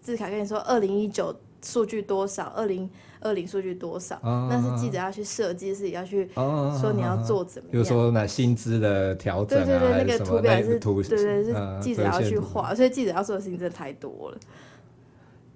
[0.00, 7.72] 字卡跟你说二零一九数据多少，二零二零数据多少，哦、那是记者要去设计，是要去说你要做怎么样？
[7.72, 14.38] 比如说那薪资的调整、啊，对对对，那个图表是，图对，对对，是记者要去画，所以记者要做的事情真的太多了。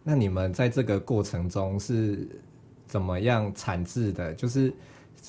[0.02, 2.28] 那你们在这个过程中是
[2.92, 4.34] 怎么样产制的？
[4.34, 4.72] 就是。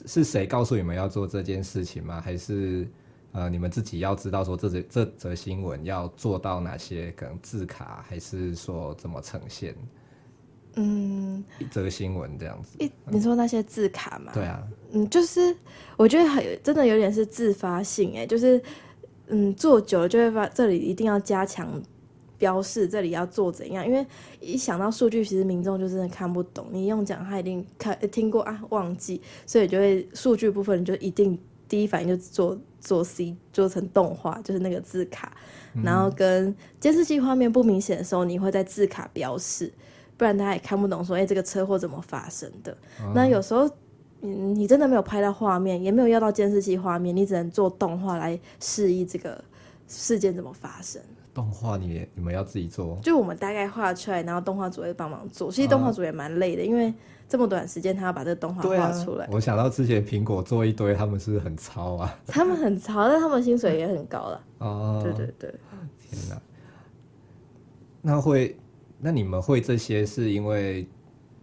[0.07, 2.19] 是谁告诉你们要做这件事情吗？
[2.19, 2.87] 还是
[3.31, 9.75] 呃你们自己要知道说这则这则新闻要做到哪些可能字卡，还是说怎么呈现？
[10.77, 12.75] 嗯，一则新闻这样子。
[12.79, 14.31] 一你说那些字卡吗？
[14.33, 14.63] 对啊。
[14.93, 15.55] 嗯，就是
[15.95, 18.59] 我觉得很真的有点是自发性哎，就是
[19.27, 21.79] 嗯做久了就会发这里一定要加强。
[22.43, 23.87] 标示这里要做怎样？
[23.87, 24.05] 因为
[24.41, 26.65] 一想到数据，其实民众就真的看不懂。
[26.71, 35.31] 你用讲，他一定看听过啊，忘记，所以就会数据部分你就一定第一反应就做做 C 做成动画，就是那个字卡。
[35.73, 39.71] 嗯、然后跟监视器画面不明显的时候，你会在字卡标示，
[40.17, 42.73] 不然他也看不懂说，哎，这个车祸怎么发生的？
[42.99, 43.69] 哦、那有时候
[44.19, 49.41] 你你真的没有拍到画面，也没有要到监视器画面，你只能做动画来示意这个
[49.87, 51.01] 事件怎么发生。
[51.33, 55.51] 动画你你们要自己做，就我们大概画出来，然后动画组会帮忙做。
[55.51, 56.93] 其实动画组也蛮累的，啊、因为
[57.27, 59.29] 这么短时间他要把这个动画画出来、啊。
[59.31, 62.15] 我想到之前苹果做一堆，他们是不是很糙啊？
[62.27, 64.43] 他们很糙，但他们薪水也很高了。
[64.59, 65.55] 哦，对对对。
[65.99, 66.41] 天哪！
[68.01, 68.55] 那会，
[68.99, 70.87] 那你们会这些是因为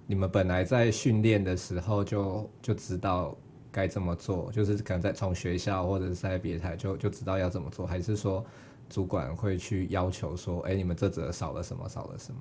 [0.07, 3.37] 你们本来在训练的时候就就知道
[3.73, 8.45] 该这么做，就是可能在从学校或者是在别台就就知道要怎么做，还是说？
[8.91, 11.89] 主管会去要求说：“哎、欸，你们这则少了什么？
[11.89, 12.41] 少了什么？”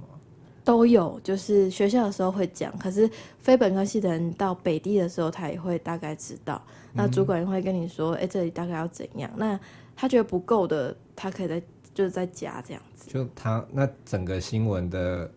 [0.66, 3.10] 都有，就是学校的时候会讲，可是
[3.40, 6.62] 非本科系的人到北地的时候，他也会大概知道。
[6.92, 9.60] 那主管会跟你说：“哎、这里大概要怎样？”那
[9.96, 11.62] 他觉得不够的，他可以再
[11.94, 13.10] 就是再加这样子。
[13.10, 15.32] 就他那整个新闻的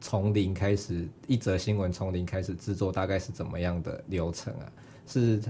[0.00, 4.72] 从零开始，一则新闻从零开始制作，大概是怎么样的流程啊？
[5.06, 5.40] 是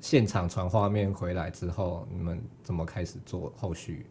[0.00, 4.06] 现场传画面回来之后，你们怎么开始做后续？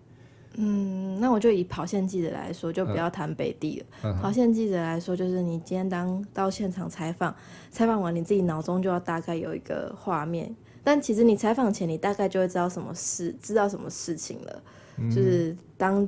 [0.61, 3.85] 嗯，那我就以跑线记者来说，就不要谈北地了。
[4.03, 7.33] 嗯、跑线记者来说，就是你今天当到现场采访，
[7.71, 10.53] 采访完你自己脑中就要大概有一个画面。
[10.83, 14.63] 但其实你采访前，你大概就会知道什么事，知道什么事情了。
[14.97, 16.05] 嗯、就是当，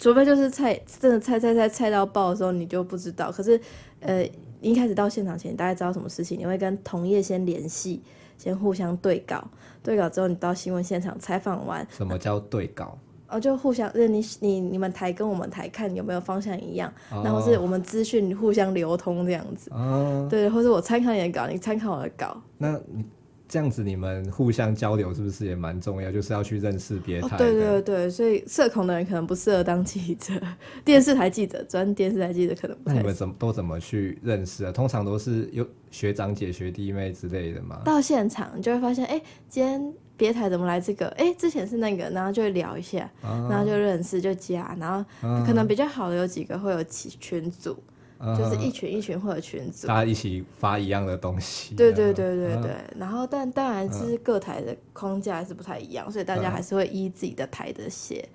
[0.00, 3.30] 除非就是菜，真的菜菜菜菜到爆的时候，你就不知道。
[3.30, 3.60] 可是，
[4.00, 4.28] 呃，
[4.60, 8.02] 一开始到现场前，你大概知道什么事情，你会跟同业先联系，
[8.36, 9.46] 先互相对稿。
[9.84, 11.86] 对稿之后，你到新闻现场采访完。
[11.88, 12.98] 什么叫对稿？
[13.28, 19.70] 哦，就互相，你你你们台跟我们台看有没有方向一样，然后是我们资讯互相流通这样子。
[19.72, 20.26] 哦。
[20.30, 22.40] 对，或者我参考你的稿，你参考我的稿。
[22.58, 23.04] 那你。
[23.48, 26.10] 这样子你们互相交流是不是也蛮重要？
[26.10, 27.38] 就是要去认识别台、哦。
[27.38, 30.34] 对对对，所以社恐的人可能不适合当记者，
[30.84, 32.90] 电视台记者专电视台记者可能不。
[32.90, 34.72] 那你们怎么都怎么去认识啊？
[34.72, 37.80] 通常都是有学长姐、学弟妹之类的嘛？
[37.84, 41.08] 到现场你就会发现，哎，今天别台怎么来这个？
[41.18, 45.04] 哎，之前是那个，然后就会聊一下，啊、然后就认识就加，然后
[45.44, 47.76] 可能比较好的有几个会有起群组。
[48.18, 51.74] 就是一群一群或者群组，大家一起发一样的东西。
[51.74, 52.70] 对对对对对。
[52.96, 58.26] 然后，但当然是各台的框架还是不太一样，所以大家还是会依自己的台的写。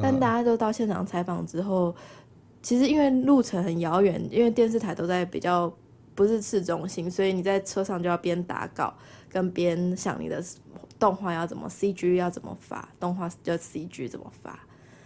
[0.00, 1.92] 但大家都到现场采访之后，
[2.62, 5.68] 其实因为路程很遥远，因为电视台都在比较
[6.14, 8.94] 不是市中心，所以你在车上就要边打稿，
[9.34, 10.40] 跟边想你的
[10.96, 14.52] 动画要怎么 CG 要怎么发，动画就 CG 怎么发。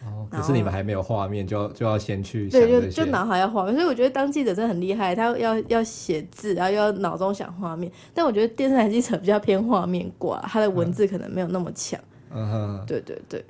[0.05, 7.91] 哦，可是你们还没有画面，就要就要先去对，就就脑海要画面，所以我觉得当记者真的很厉害，他要要写字，然后又要脑中想画面。
[8.13, 11.99] 但我觉得电视台记者比较偏画面挂，他的文字可能没有那么强。
[12.31, 13.45] 嗯哼，对对对。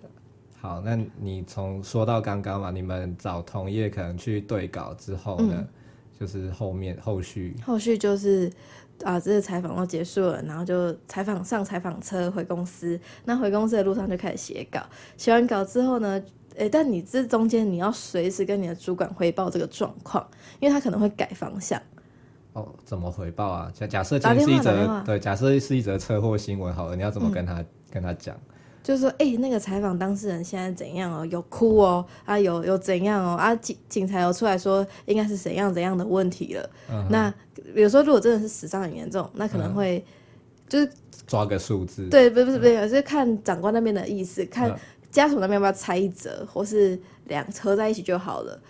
[0.61, 5.69] 好，那你从说到刚刚嘛，你们找同业可能去对稿之后呢，嗯、
[6.19, 8.51] 就是后面后续后续就是
[9.03, 12.99] 啊，这个采访都结束了，然后就采访上采访车回公司。
[13.25, 14.81] 那回公司的路上就开始写稿，
[15.17, 16.23] 写完稿之后呢？
[16.59, 20.27] 哎，但你这中间你要随时跟你的主管汇报这个状况，
[20.59, 21.81] 因为他可能会改方向。
[22.53, 23.71] 哦，怎么回报啊？
[23.73, 28.37] 假假设今天是一则对，假设是一则车祸新闻好了，你要怎么跟他、嗯、跟他讲？
[28.83, 31.27] 就是说，哎，那个采访当事人现在怎样哦？
[31.27, 33.37] 有哭哦，啊，有有怎样哦？
[33.37, 36.71] 啊，警警察有出来说应该是怎样怎样的问题了。
[36.91, 37.33] 嗯、那
[37.75, 40.05] 比如说，如果真的是死伤很严重，那可能会、嗯、
[40.69, 40.91] 就是
[41.27, 42.09] 抓个数字。
[42.09, 44.71] 对，不是不是不是，嗯、是看长官那边的意思看。
[44.71, 44.77] 嗯
[45.11, 46.97] 家属那边要不要拆一折，或是
[47.29, 48.61] 两合在一起就好了？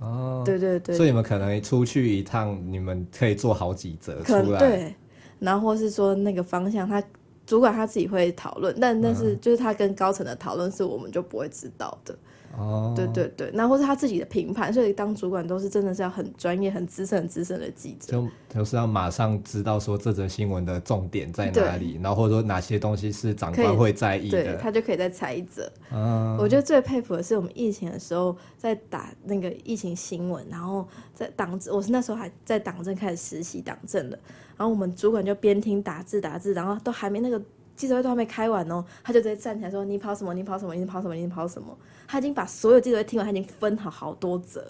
[0.00, 4.58] 哦，对对对，所以你们可能出去一趟，你们可以做好几折出来。
[4.58, 4.94] 对，
[5.38, 7.00] 然后或是说那个方向，他
[7.46, 12.16] 主管他自己会讨论，但但是就是他跟高层的讨论是我们就不会知道的。
[12.56, 25.70] 哦，对对对，那或是他自己的评判，所以当主管都是真的是要很专业、很资深、很资深的记者，就就是要马上知道说这则新闻的重点在哪里，然后或者说哪些东西是长官会在意的，对，他就可以再裁一则。
[25.92, 34.18] 嗯，我觉得最佩服的是我们疫情的时候在打那个疫情新闻，然后在党政，我是那时候还在党政开始实习党政的，
[34.56, 37.40] 然后我们主管就边听打字打字，然后都还没那个。
[37.76, 40.32] 记者会都还没开完哦，他就直接站起来说：“你跑什么？
[40.34, 40.74] 你跑什么？
[40.74, 41.14] 你跑什么？
[41.14, 44.64] 你跑什么？”他已经把所有记者会听完，他已经分好好多则。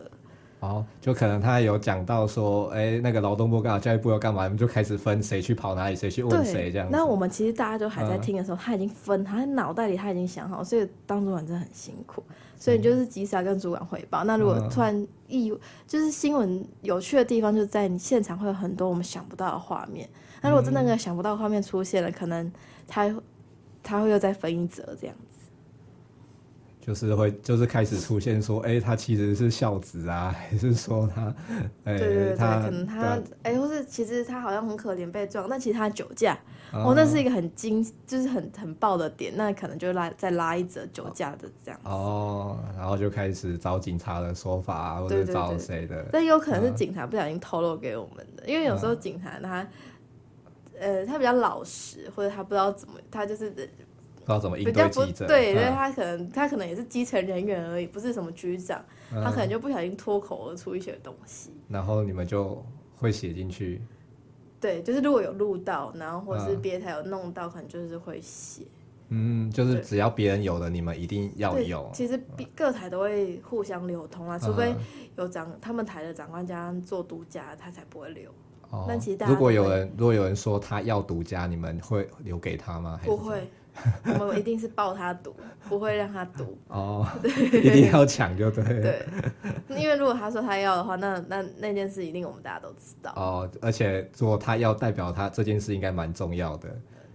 [0.61, 6.89] 哦，就可能他有讲到说：“哎、欸，那个劳动部干嘛，教育部要干嘛？”我们就开始分谁去跑哪里，谁去问谁这样。
[6.91, 12.23] 那我们其实大家都还在听的时候，嗯、他已经分，他脑袋里他已经想好，所以当主管真的很辛苦。
[12.57, 14.25] 所以你就是及时要跟主管汇报。
[14.25, 15.53] 嗯、那如果突然意，
[15.87, 20.09] 就是新闻有趣的地方，就在你现场会有很多我们想不到的画面。
[20.45, 22.53] 那如果真的那个想不到画面出现了，可能。
[22.87, 23.11] 他
[23.83, 25.39] 他会又再分一折这样子，
[26.83, 31.35] 就是会就是开始出现说，哎、欸，他其实是孝子啊， 还是说他，
[31.85, 36.39] 哎、欸，对对对，他可能他，哎对，或是其实他好像很可怜被撞，但其实他酒驾，
[36.75, 49.67] 哦，哦，那是一个很惊，就是很很爆的点，那可能就拉再拉一则酒驾的这样子，哦，然后就开始找警察的说法啊，或者找谁的，但有可能是警察不小心透露给我们的，嗯、因为有时候警察他。
[50.85, 53.69] 呃，他比较老实，或者他不知道怎么，他就是不知
[54.27, 55.27] 道怎么应对记者。
[55.27, 61.51] 对，因为他可能他可能也是基层人员而已，不是什么局长，嗯、他可能就不小心脱口而出一些东西。
[61.71, 62.63] 然后你们就
[62.97, 63.81] 会写进去。
[64.61, 68.65] 对，就是如果有录到，然后或是别台有弄到，嗯、可能就是会写。
[69.09, 71.91] 嗯，就是只要别人有的，你们一定要有。
[71.93, 72.19] 其实
[72.55, 74.75] 各台都会互相流通啊，除非
[75.17, 78.31] 有长他们台的长官家做独家，他才不会留。
[78.89, 82.99] 但其实，如果有人如果有人说他要独家，你们会留给他吗？
[83.05, 83.49] 不会，
[84.19, 85.35] 我们一定是抱他独，
[85.69, 86.57] 不会让他独。
[86.69, 88.65] 哦，对，一定要抢就对。
[88.65, 89.07] 对，
[89.69, 93.13] 因为如果他说他要的话，那那那件事一定我们大家都知道。
[93.17, 96.69] 哦，而且如果他要代表他这件事，应该蛮重要的，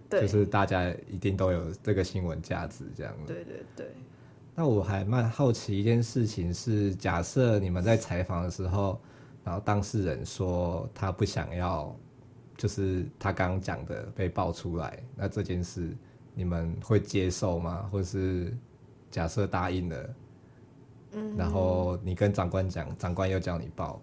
[0.10, 3.14] 对就是大家一定都有这个新闻价值这样。
[3.26, 3.88] 对对对。
[4.55, 8.99] 那我还蛮好奇一件事情是，假设你们在采访的时候，
[9.50, 11.95] 然后当事人说他不想要，
[12.56, 15.97] 就是他刚刚讲的被爆出来，那这件事
[16.36, 17.89] 你们会接受吗？
[17.91, 18.56] 或是
[19.10, 20.16] 假设答应了，
[21.14, 24.00] 嗯，然后你跟长官讲，长官又叫你报，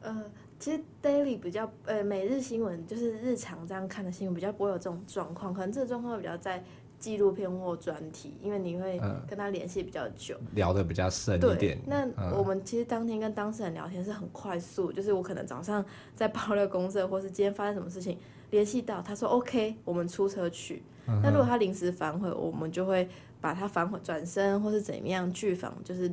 [0.00, 0.24] 呃，
[0.58, 6.64] 其实 daily 比较呃每日新闻就是日常这样看的新闻比较不会有这种状况，可能这个状况会比较在。
[7.02, 8.96] 纪录片或专题，因为你会
[9.26, 11.76] 跟他联系比较久，嗯、聊得比较深一点。
[11.84, 12.06] 那
[12.38, 15.84] 我们其实当天跟当事人聊天是很快速，就是我可能早上
[16.14, 18.16] 在爆料公社，或是今天发生什么事情，
[18.50, 20.84] 联系到他说 OK，我们出车去。
[21.08, 23.08] 嗯、那如果他临时反悔，我们就会
[23.40, 26.08] 把他反悔转身，或是怎么样拒访，就是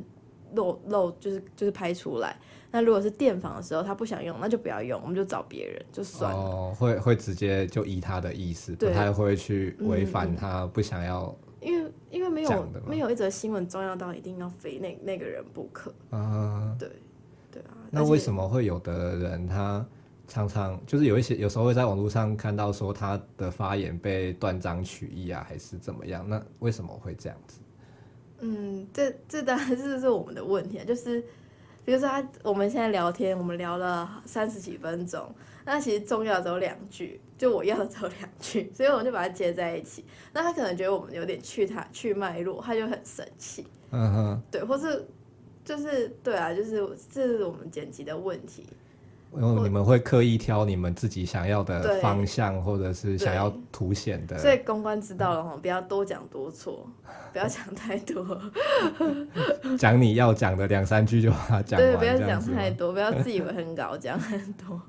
[0.54, 2.36] 漏漏，就是就是拍出来。
[2.72, 6.38] 那如果是电访的时候，他不想用，那就不要用，我们就找别人就算了。
[6.38, 11.34] 哦，会会直接就依他的意思，不太会去违反他不想要。
[11.60, 15.92] 因为因为没有没有一则新闻重要到一定要非那那个人不可。
[16.10, 16.88] 啊，对
[17.50, 17.76] 对啊。
[17.90, 19.84] 那为什么会有的人他
[20.28, 26.24] 常常就是有一些有时候会在网络上看到说他的发言被断章取义啊，还是怎么样？
[26.28, 27.60] 那为什么会这样子？
[28.38, 31.24] 嗯，这这当然是是我们的问题啊，就是。
[31.90, 35.28] 比如说他，我们现在聊天，我们聊了三十几分钟，
[35.64, 40.04] 那其实重要的只有两句，就我要的只有两句，所以我们就把它接在一起。
[40.32, 43.66] 那他可能觉得我们有点去他去脉络，他就很生气。
[43.90, 45.04] 嗯哼，对，或是
[45.64, 48.64] 就是对啊，就是这是我们剪辑的问题。
[49.32, 54.36] 然后你们会刻意挑你们自己想要的方向，或者是想要凸显的。
[54.38, 56.86] 所以公关知道了哈，不要多讲多错，
[57.32, 58.40] 不要讲太多。
[59.78, 61.90] 讲你要讲的两三句就把它讲完。
[61.90, 64.80] 对，不要讲太多，不要自以为很高，讲很多。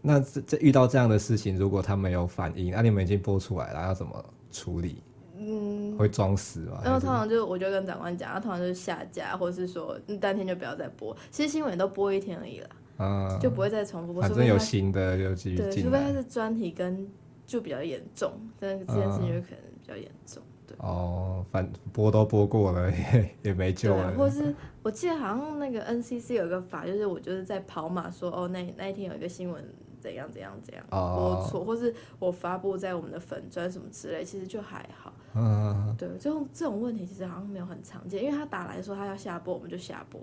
[0.00, 5.02] 那这这遇到这样的事情，如果他没有反应，那、啊、你们已经播出来了，要怎么处理？
[5.36, 6.80] 嗯，会装死吗？
[6.82, 11.14] 然后通常就我就跟长官讲，他通常就是下架，或者是说当天就不要再播。
[11.30, 12.68] 其实新闻都播一天而已了。
[13.00, 14.20] 啊，就不会再重复。
[14.20, 15.56] 反正有新的就继续。
[15.56, 17.08] 对，除非他是专题跟
[17.46, 20.42] 就比较严重，但这件事情就可能比较严重。
[20.66, 20.76] 对。
[20.78, 24.12] 哦，反播都播过了， 也也没救了。
[24.16, 29.64] 或是我记得好像那个 NCC 有一个法，就是我就是在跑马说哦，那那一天有一个新闻
[29.98, 35.12] 怎样怎样怎样播错，或是我发布在我们的粉专什么之类，其实就还好。
[35.34, 35.94] 嗯。
[35.98, 40.20] 对，这种这种问题其实好像没有很常见，因为他打来说他要下播，我们就下播。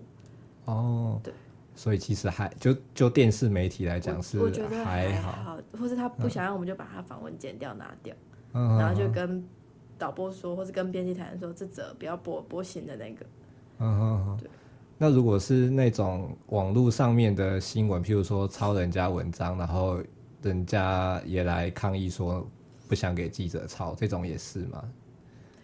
[0.65, 1.19] 哦。
[1.23, 1.33] 对。
[1.77, 4.39] 所以其实还就就电视媒体来讲是
[4.83, 8.15] 还好，好，或是他不想让，我们就把他访问剪掉拿掉，
[8.53, 9.47] 嗯、然后就跟
[9.95, 13.25] 导播说，或是跟编辑台人说，这则不要播播新的那个。
[13.77, 14.49] 嗯嗯对。
[14.97, 19.99] 那如果是那种网络上面的新闻，譬如说抄人家文章，然后
[20.41, 22.43] 人家也来抗议说
[22.87, 24.83] 不想给记者抄，这种也是吗？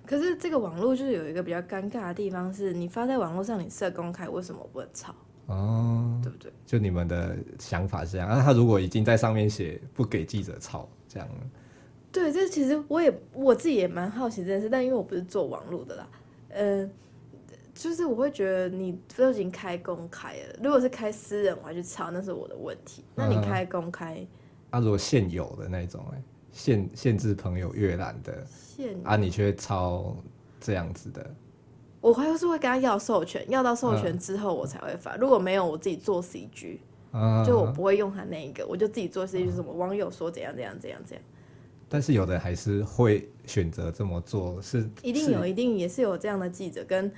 [0.06, 5.16] 可是这个网络就是有一个比较尴尬的地方，是你发在网络上，你设公开，为什么不能抄？
[5.48, 6.52] 哦，对不对？
[6.66, 8.30] 就你们的想法是这样。
[8.30, 11.28] 那、啊、他如果已经在上面写不给记者抄，这样？
[12.12, 16.08] 对，这其实我也我自己也蛮好奇这件事，但因为我不是做网络的啦，
[16.50, 16.90] 嗯、呃，
[17.74, 23.04] 就是我会觉得你都已经开公开了，如果是开私人，我还去抄，那是我的问题。
[23.16, 24.28] 那你开公开，嗯、
[24.70, 26.22] 啊，如果现有的那种，哎，
[26.52, 30.16] 限限制朋友阅览的，限啊，你却抄
[30.62, 31.36] 这样子的。
[32.04, 35.16] 我还是会跟他要授权，要到授权之后我才会发。
[35.16, 36.80] 嗯、如果没有，我自己做 CG，、
[37.14, 41.26] 嗯、就我不会用他那一个，我就自己做 CG，什么网友说怎样怎样怎样怎样。
[41.88, 47.10] 但是有的还是会选择这么做，是一定有，一定也是有这样的记者跟，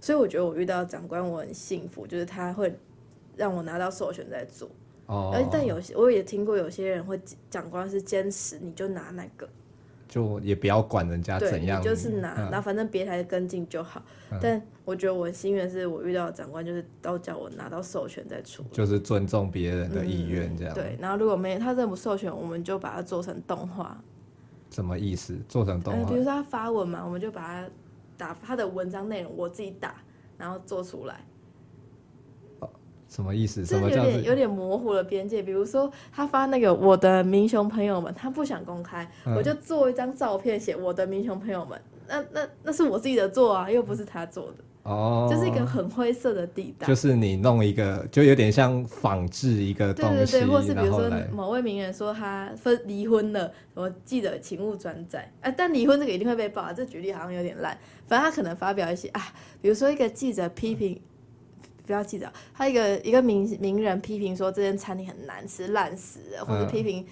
[0.00, 2.72] 所以我觉得我遇到长官我很幸福，就是他会
[3.36, 4.70] 让我拿到授权再做。
[5.06, 7.20] 哦，而但有些我也听过有些人会
[7.50, 9.48] 长官是坚持你就拿那个。
[10.08, 14.02] 就也不要管人家怎样，就是拿，然后反正别台跟进就好。
[14.40, 20.74] 但我觉得我幸运的是，我遇到的长官就是都叫我拿到授权再出，就是尊重别人的意愿这样。
[20.74, 23.96] 对，然后如果没他认不授权，我们就把它做成动画。
[24.70, 25.36] 什么意思？
[25.48, 26.08] 做成动画？
[26.08, 27.68] 比如说他发文嘛，我们就把它
[28.16, 29.94] 打他的文章内容，我自己打，
[30.36, 31.20] 然后做出来。
[33.08, 33.64] 什么意思？
[33.64, 35.42] 什么有点有点模糊的边界。
[35.42, 41.80] 比如说，他发那个我的民雄朋友们，他不想公开，嗯、我就做一张照片，写我的民雄朋友们。
[42.06, 44.54] 那那那是我自己的做啊，又不是他做的。
[44.82, 46.86] 哦，就是一个很灰色的地带。
[46.86, 50.16] 就是你弄一个，就有点像仿制一个东西。
[50.16, 55.30] 对对对，或是比如说某位名人说他分离婚了，我记得请勿转载。
[55.40, 57.76] 哎，但离婚这个一定会被爆，这举例好像有点烂。
[58.06, 59.20] 反正他可能发表一些啊，
[59.60, 61.00] 比如说一个记者批评。
[61.88, 67.04] 不要记者，他一个一个名名人批评说这间餐厅很难吃，烂死了，或者批评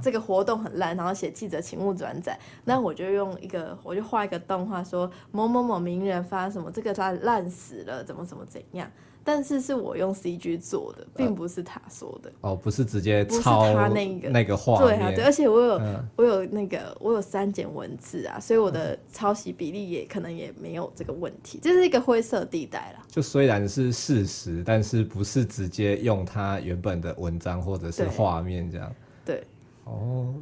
[0.00, 2.38] 这个活动很烂，然后写记者请勿转载。
[2.64, 8.88] 那我就用一个，我就画一个动画说某某某名人发什么这个他烂死了，怎么怎么怎样。
[9.24, 12.32] 但是是我用 CG 做的，并不是他说的。
[12.40, 23.04] 哦，不是直接抄他那个那个画对啊，对，而且我有、嗯、我有那个我有删减文字啊，所以我的抄袭比例也可能也没有这个问题，这是一个灰色地带啦。
[23.08, 28.92] 就虽然是事实，但是不是直接用他原本的文章或者是画面这样。
[29.24, 29.36] 对。
[29.36, 29.44] 对
[29.84, 30.34] 哦，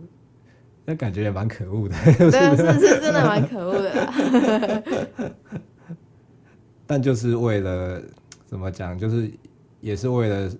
[0.86, 1.94] 那感觉也蛮可恶的。
[2.04, 5.32] 对， 是是真的蛮可恶的。
[6.86, 8.02] 但就是为了。
[8.50, 8.98] 怎么讲？
[8.98, 9.30] 就是
[9.80, 10.50] 也是为了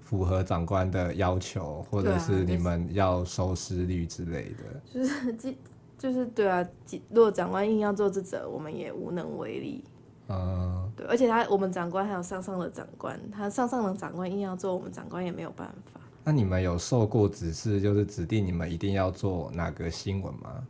[0.00, 4.64] 符合长官的要求，或者是你们要收视率之类的。
[4.90, 5.54] 就是，
[5.98, 6.66] 就是对啊。
[7.10, 9.84] 如果长官硬要做这则，我们也无能为力。
[10.28, 11.06] 嗯，对。
[11.08, 16.00] 而且他，我们长官还有上上的长官，他上上的长官硬要做，我们长官也没有办法。
[16.24, 20.66] 那你们有受过指示，就是指定你们一定要做哪个新闻吗？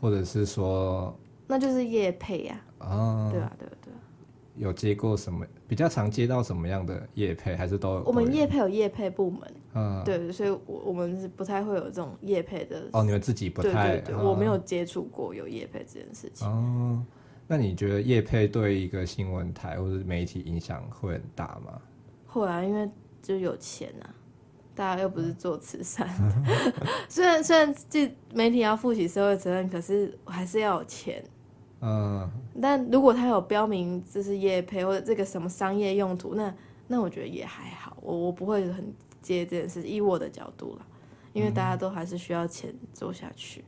[0.00, 1.14] 或者是说，
[1.46, 2.60] 那就是业配呀。
[2.78, 3.79] 啊，对啊，对啊，对啊。
[4.60, 8.02] 有接过什么比较常接到什么样的业配，还是都有？
[8.04, 9.40] 我们业配有业配部门，
[9.74, 12.86] 嗯，对，所以我我们是不太会有这种业配的。
[12.92, 16.46] 哦，你们自己不太，对对对，我没有接触过有业配这件事情。
[16.46, 17.02] 哦，
[17.48, 21.80] 那你觉得业配对一个新闻台或者媒体影响会很大吗？
[22.26, 22.86] 会啊，因为
[23.22, 24.12] 就有钱啊，
[24.74, 26.06] 大家又不是做慈善，
[27.08, 31.24] 虽然虽然这媒体要负起社会责任，可是还是要有钱。
[31.82, 36.54] 嗯，但如果它有标明这是业配或者这个什么商业用途，那
[36.86, 40.86] 那我觉得也还好，我我不会很介意这件事，以我的角度啦，
[41.32, 43.64] 因为大家都还是需要钱做下去。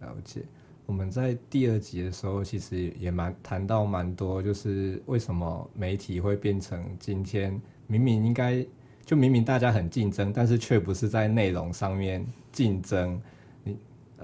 [0.00, 0.42] 嗯，了解，
[0.86, 8.66] 我们在第二集的时候其实也蛮谈到蛮多，就是为什么媒体会变成今天明明应该
[9.04, 13.22] 就明明大家很竞争，但是却不是在内容上面竞争。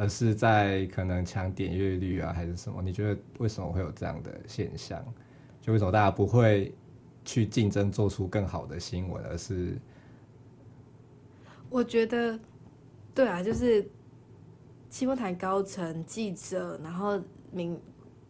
[0.00, 2.80] 而是在可能抢点阅率啊，还是什么？
[2.80, 5.04] 你觉得为什么会有这样的现象？
[5.60, 6.74] 就为什么大家不会
[7.22, 9.76] 去竞争，做出更好的新闻，而是？
[11.68, 12.40] 我觉得，
[13.14, 13.86] 对啊，就是
[14.88, 17.20] 新闻台高层、记者，然后
[17.52, 17.78] 民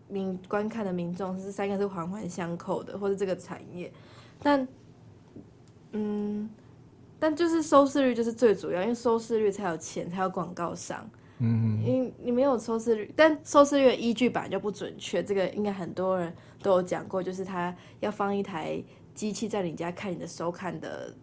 [0.08, 3.92] 民观看的民众，是三个是环环相扣的，或者这个产业。
[4.42, 4.66] 但，
[5.92, 6.50] 嗯，
[7.20, 11.08] 但就是收视率就是最主要，因为收视率才有钱，才有广告商。
[11.42, 16.30] 嗯，因你没有收视率，但收视率的依据本来就不准确，这个应该很多人
[16.62, 18.82] 都有讲过，就是他要放一台
[19.14, 21.14] 机器在你家看你的收看的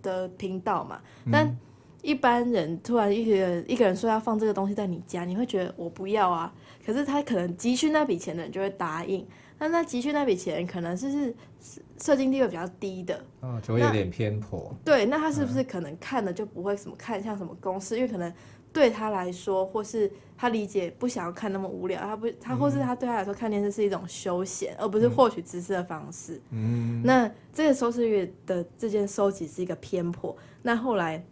[0.00, 0.98] 的频道嘛。
[1.30, 1.54] 但
[2.00, 6.50] 一般人突然一个人一个人说要放这个东西在你家，你会觉得我不要啊。
[6.84, 9.26] 可是他可能急需那笔钱的人就会答应，
[9.58, 11.12] 那那急需那笔钱可能是
[11.60, 14.74] 是社经地位比较低的，哦，就会有点偏颇。
[14.82, 18.32] 对，那他是不是可能看的就不会什么看像什么公司，因为可能。
[18.76, 26.38] 对他来说，或是他理解不想要看那么无聊，他不他或是他对他来说看电视是一种休闲，而不是获取知识的方式。
[26.50, 30.36] 嗯，那这个收视率的这件收集是一个偏颇。
[30.60, 31.24] 那后来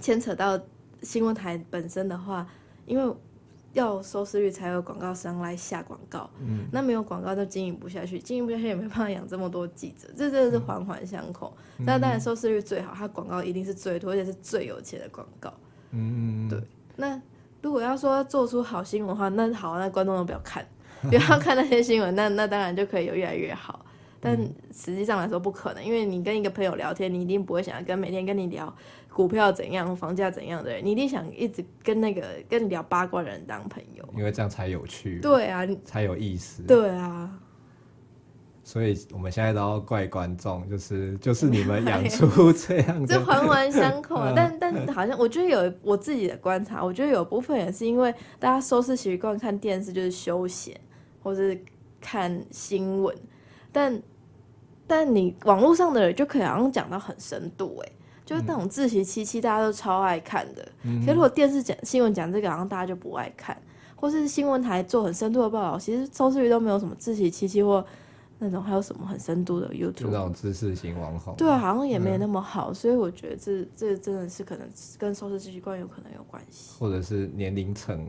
[0.00, 0.56] 牵扯到
[1.02, 2.46] 新闻台本身的话，
[2.86, 3.14] 因为
[3.72, 11.52] 要收视率才有广告商来下广告，嗯，那没有广告就经营不下去，经营不下去也没办法养这么多记者，这真的是环环相扣。
[11.78, 15.52] 那当然收视率最好，它广告一定是最多，而且是最有钱的广告。
[15.92, 16.60] 嗯，对。
[16.96, 17.20] 那
[17.62, 20.66] 如果要说要做出好新闻的话，那好，那观众都不要看，
[21.08, 23.84] 不要看那些新闻，那那当然就可以有越来越好。
[24.20, 24.36] 但
[24.72, 28.74] 实际上来说不可能，因为你跟一个朋友聊天，你一定不会想要跟每天跟你聊
[29.12, 35.20] 股票怎样、房价怎样的人，你一定想一直跟那个跟你聊八卦的人当朋友，因为这样才有趣。
[35.20, 36.62] 对啊，才有意思。
[36.64, 37.30] 对啊。
[38.68, 44.16] 所以我们现在都要怪观众，就是就是你们养出 这样子，这环环相扣。
[44.36, 50.78] 但但好像我觉得有我自己的观察，我觉得有部分也是因为大家收视习惯看电视就是休闲，
[51.22, 51.58] 或是
[51.98, 53.16] 看新闻。
[53.72, 54.02] 但
[54.86, 57.92] 但你网络上的人就可以好像讲到很深度，哎，
[58.26, 60.62] 就是那种自习七七大家都超爱看的。
[60.82, 63.56] 嗯、可是如果电视讲新闻讲这个，好像大家就不爱看，
[63.96, 67.82] 或是新闻台做很深度的报道，其实收视率都没有什么自习七七或。
[68.38, 70.10] 那种还有什么很深度的 YouTube？
[70.10, 74.68] 那种知识型网红，对啊，好像也没那么好，嗯、所以我觉得这这真的是可能
[74.98, 78.06] 跟收视习惯有可能有关系，或者是年龄层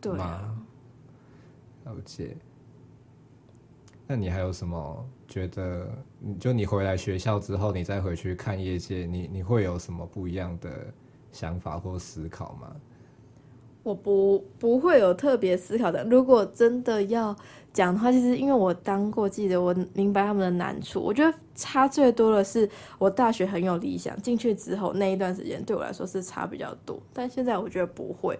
[0.00, 0.54] 对啊，
[1.84, 2.36] 了解。
[4.06, 5.88] 那你还有什么觉得？
[6.38, 10.92] 就你回来学校之后，你再回去看业界，你你会有什么不一样的
[11.30, 12.76] 想法或思考吗？
[13.82, 16.04] 我不不会有特别思考的。
[16.04, 17.34] 如果真的要
[17.72, 21.00] 讲的话，其实因为我当过记者，我明白他们的难处。
[21.00, 22.68] 我觉得差最多的是，
[22.98, 27.00] 我大学很有理想，进去之后那一段时间对我来说是差比较多。
[27.12, 28.38] 但现在我觉得不会。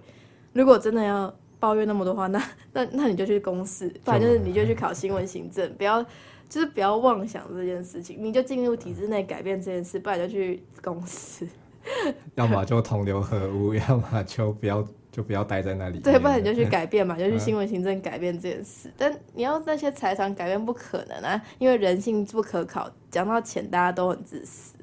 [0.52, 6.02] 如果真的要抱怨那么多话，那 那那你就去公司，不然就是你就去考新闻行政，不要
[6.48, 11.46] 就是不要妄想这件事情，你就进入体制内改变这件事，不然就去公司。
[12.34, 14.86] 要么就同流合污，要么就不要。
[15.12, 15.98] 就不要待在那里。
[15.98, 18.88] 对，不然你就去改变嘛， 就去新闻行政改变这件事。
[18.88, 22.90] 嗯、但你要那些财产改变不可能啊，因为人性不可考。
[23.10, 24.76] 讲到钱，大家都很自私。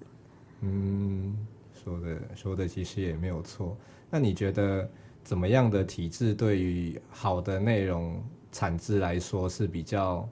[0.62, 1.34] 嗯，
[1.74, 3.78] 说的说的其实也没有错。
[4.10, 4.90] 那你觉得
[5.24, 8.22] 怎么样的体制对于好的内容
[8.52, 10.30] 产制来说是比较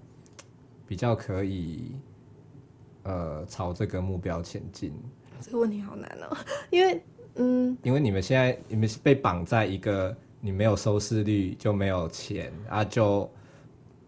[0.86, 1.96] 比较可以
[3.04, 4.94] 呃朝这个目标前进？
[5.40, 6.38] 这个问题好难哦，
[6.70, 7.02] 因为。
[7.36, 13.30] 嗯，因为你们现在你们是被绑在一个你没有收视率就没有钱啊，就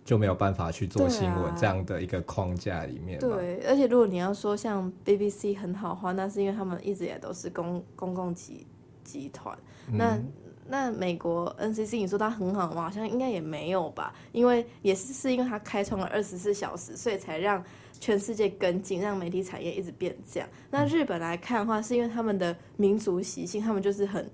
[0.05, 3.19] 就没有办法去做新闻这样的一个框架里面。
[3.19, 8.65] 对，而且如果你要说像 BBC 很好的话，那是因为他们一直也都是公公共集
[9.03, 9.57] 集团。
[9.91, 10.31] 那、嗯、
[10.67, 12.83] 那美国 NCC 你说它很好吗？
[12.83, 17.63] 好像应该也没有吧，因为也是是因为它开创了二十四小时，所以才让。
[17.99, 20.47] 全世界跟进，让媒体产业一直变这样。
[20.69, 24.29] 那日本来看的话，是因为他们的民族习性，他们就是很，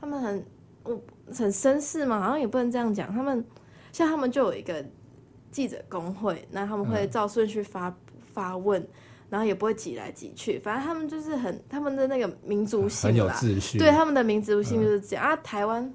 [0.00, 0.44] 他们很，
[0.82, 1.00] 我
[1.32, 3.12] 很绅士嘛，好像也不能这样讲。
[3.12, 3.44] 他们
[3.92, 4.84] 像他们就有一个
[5.50, 7.94] 记者工会，那他们会照顺序发、嗯、
[8.32, 8.84] 发问，
[9.28, 13.78] 然后也不会挤来挤去，反正他们就是很他们的那个民族性，很有秩序。
[13.78, 15.36] 对，他们的民族性就是这样、嗯、啊。
[15.36, 15.92] 台湾，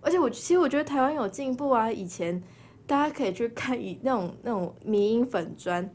[0.00, 1.92] 而且我其实我觉得台湾有进步啊。
[1.92, 2.42] 以前
[2.86, 5.88] 大家可以去看以那种那种迷因粉专。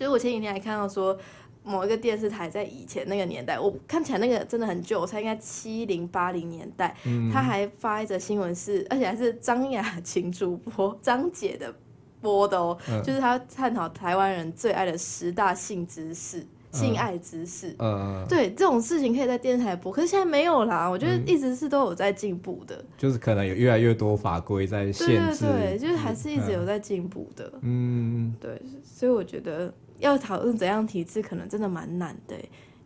[0.00, 1.14] 就是我前几天还看到说，
[1.62, 11.70] 某一个电视台在以前那个年代，我看起来那个真的很旧，我猜应该七零八零年代，嗯、他还发一则新闻是，而且还是张雅琴主播张姐的
[12.18, 17.76] 播的哦，嗯、就是他探讨台湾人最爱的十大性知识、性爱知识。
[17.78, 20.88] 嗯，对，这种事情可以在电视台播，可是现在没有啦。
[20.88, 27.52] 我觉得一直是都有在进步的、嗯，就是可能有越来越多法规在限制，对对对，就是还是一直有在进步的。
[27.60, 29.70] 嗯，对，所以我觉得。
[30.00, 32.34] 要讨论怎样体制，可能真的蛮难的。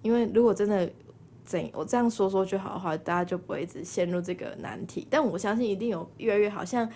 [0.02, 0.90] 因为如果真的
[1.46, 5.06] 怎我这样说说就好的话，大家就不会一直陷入这个难题。
[5.08, 6.86] 但我相信一定有越来越好，像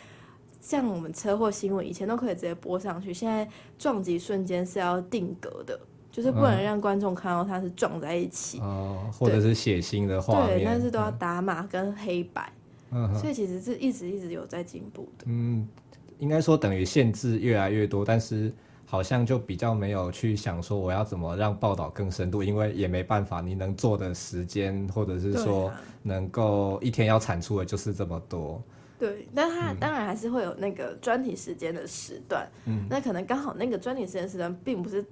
[0.60, 3.48] 像我们车祸新闻以前都可以直接播上去，现在
[3.78, 5.78] 撞击瞬间是要定格的，
[6.10, 12.52] 就是不能让观众看到它是撞在一起，哦，或者是血腥的画面，对，但是都要打码跟黑白，
[12.90, 15.24] 嗯，所以其实是一直一直有在进步的。
[15.26, 15.66] 嗯，
[16.18, 18.52] 应该说等于限制越来越多，但是。
[18.90, 25.70] 好像就比较没有去想说我要怎么让报道更深度，因为也没办法，你能做的时间或者是说
[26.02, 28.62] 能够一天要产出的就是这么多。
[28.98, 35.04] 对，但他当然还是会有那个专题时间的时段，嗯，那可能刚好那个专题时间时段并不是。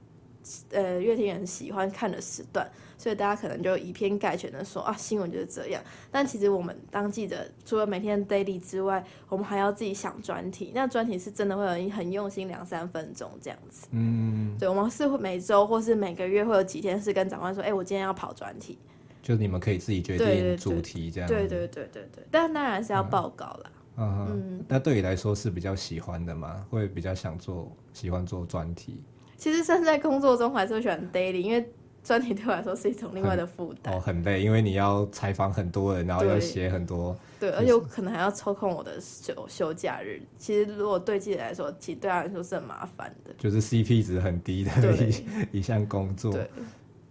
[0.71, 5.83] 呃，乐听人喜欢看的时段，所以大家可能就以偏概全的说啊，新闻就是这样。
[6.11, 10.73] 但其实我们当记者，除了每天 daily 之外，我们还要自己想专题。
[10.75, 13.89] 那专题是真的会有很用心两三分钟这样子。
[13.91, 18.79] 嗯，对，我们是会每周或是每个月会有几天是跟长官说，哎、欸，我今天要跑专题。
[19.23, 21.29] 就你们可以自己决定主题这样。
[21.29, 23.73] 对对对对对，但当然是要报告啦。
[23.99, 26.65] 嗯嗯，那对你来说是比较喜欢的吗？
[26.71, 29.03] 会比较想做，喜欢做专题？
[29.37, 31.68] 其实现在工作中还是会喜欢 daily，因为
[32.03, 33.93] 专题对我来说是一种另外的负担。
[33.95, 37.16] 哦，很累，因为你要采访很多人，然后要写很多。
[37.39, 40.22] 对，对，而且我可能还要抽空我的休休假日。
[40.39, 43.34] 其实如果对记者来说，其实对他来说是很麻烦的。
[43.37, 44.70] 就是 CP 值很低的
[45.07, 45.24] 一
[45.59, 46.32] 一项工作。
[46.32, 46.49] 对。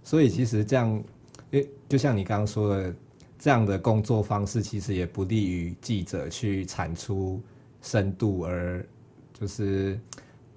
[0.04, 1.04] 所以其实这样，
[1.52, 2.96] 诶，就像你刚刚说的，
[3.38, 7.42] 这样的工作方式其实也不利于记者去产出
[7.82, 8.84] 深度而
[9.34, 10.00] 就是。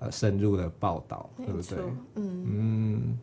[0.01, 1.79] 呃，深入的报道，对不对？
[2.15, 3.19] 嗯嗯，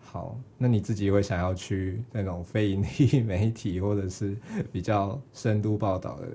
[0.00, 4.36] 好，那你自己会想要去那种非盈利媒体，或者是
[4.70, 6.28] 比较深度报道的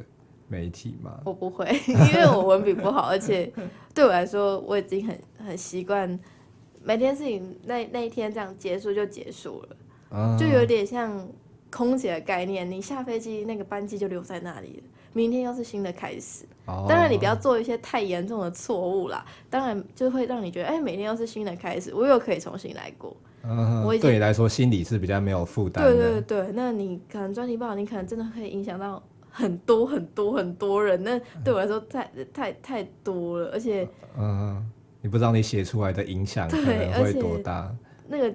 [0.48, 1.20] 媒体吗？
[1.26, 3.52] 我不会， 因为我文笔不好，而且
[3.94, 6.20] 对我来说，我已经很 很习惯
[6.84, 9.78] 每天事情那那一天这样结束就结束了，
[10.18, 11.28] 啊、就有点像
[11.70, 14.84] 空姐的概念，你下飞机那个班机就留在那里了。
[15.14, 19.26] 明天又是新的开始，当然你不要做一些太严重的错误啦。
[19.50, 23.16] 当然就会让你觉得，哎，每天又是新的开始，我又可以重新来过。
[23.44, 25.84] 嗯，我对你来说心理是比较没有负担。
[25.84, 31.02] 对对对，那你可能专题报道，你可能真的可以影响到很多很多很多人。
[31.02, 33.88] 那对我来说太太太多了，而且，
[34.18, 34.64] 嗯，
[35.02, 37.74] 你不知道你写出来的影响可能会多大。
[38.10, 38.34] 那个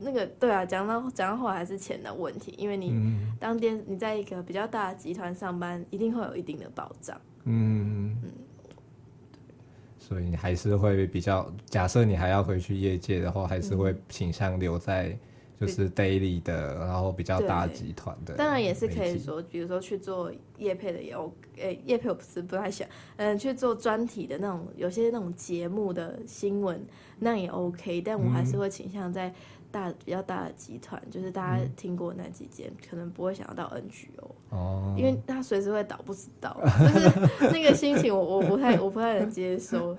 [0.00, 2.92] 那个对啊，讲到讲到后来还是钱的问题，因为你
[3.38, 7.20] 当电你在一个比较大的集团上班，一定会有一定的保障。
[7.44, 8.30] 嗯嗯，
[9.98, 15.16] 所以你还是会比较，假设你还要回去业界的话，还是会倾向留在。
[15.60, 26.82] 就是 daily 的，然后比较大集团的，当然也是可以说，比如说去做业配的也 OK，诶，业配我不是不太想，嗯，去做专题的那种，有些那种节目的新闻，
[27.18, 29.34] 那也 OK，但我还是会倾向在。
[29.70, 39.96] 大比较大的集团，就是大家听过那几间，嗯、可能不会想要到 NGO 哦，因为他随时会倒，不知道， 就是那个心情我，我我不太我不太能接受，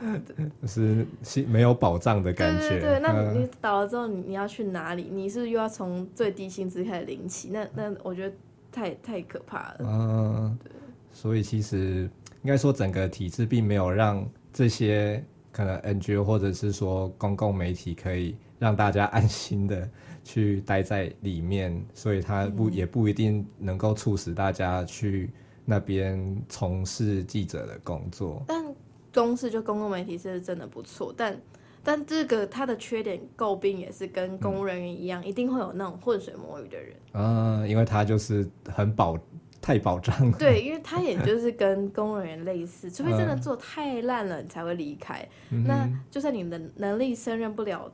[0.62, 2.70] 就 是心没有保障的感觉。
[2.70, 5.08] 对对对，那你倒了之后，你你要去哪里？
[5.12, 7.50] 你是又要从最低薪资开始领起？
[7.52, 8.36] 那那我觉得
[8.72, 9.78] 太太可怕了。
[9.82, 10.72] 嗯，对。
[11.14, 12.10] 所以其实
[12.44, 18.36] 应该说，整个体制并没有让这些可能 NGO 或者是说公共媒体可以。
[18.62, 19.90] 让大家安心的
[20.24, 25.32] 去待在里面，所以他不、嗯、也不一定能够促使大家去
[25.66, 28.44] 那边从事记者的工作。
[28.48, 28.64] 但
[29.12, 31.36] 公司就公共媒体是真的不错，但
[31.82, 36.96] 但这个他的缺点诟病也是跟公务人员一样，嗯、一定会有那种浑水摸鱼的人。
[37.14, 39.18] 嗯，因为他就是很保
[39.60, 40.38] 太保障了。
[40.38, 45.28] 对，因为他也就是跟公务人员类似， 除非真的做太烂了，你才会离开。
[45.50, 47.92] 嗯、那就算你的能力胜任不了。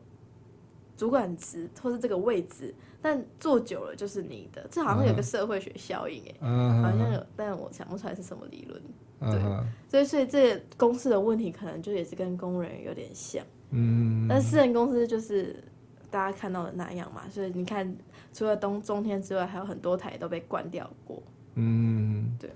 [0.98, 6.82] 主管职或是这个位置，但做久了就是你的，这好像有个社会学效应哎，uh huh.
[6.82, 8.82] 好像有，但我想不出来是什么理论。
[9.20, 9.64] 对，uh.
[9.88, 13.46] 所以所以这个公司的问题可能就也是跟工人有点像。
[13.70, 14.28] 嗯、uh，huh.
[14.28, 15.64] 但私人公司就是
[16.10, 17.96] 大家看到的那样嘛，所以你看，
[18.34, 21.22] 除了冬中天之外，还有很多台都被关掉过。
[21.54, 22.42] 嗯、uh，huh.
[22.42, 22.50] 对，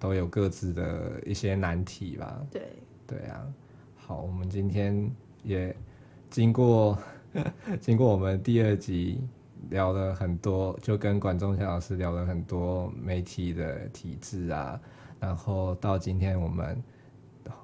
[0.00, 2.44] 都有各自的一些难题吧。
[2.50, 2.62] 对，
[3.06, 3.46] 对啊。
[3.96, 5.08] 好，我们今天
[5.44, 5.74] 也
[6.28, 6.98] 经过。
[7.80, 9.20] 经过我们第二集
[9.70, 14.80] 聊了很多，就跟管仲祥老师聊了很多媒体的体制啊，
[15.18, 16.80] 然后到今天我们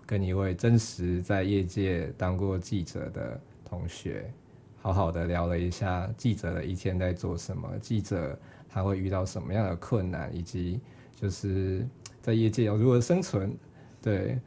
[0.05, 4.33] 跟一位真实在业界当过记者的同学，
[4.81, 8.37] 好好的聊了一下记者的一天在做什么，记者
[8.69, 10.81] 他会遇到什么样的困难，以及
[11.15, 11.87] 就是
[12.21, 13.57] 在业界要如何生存，
[14.03, 14.39] 对。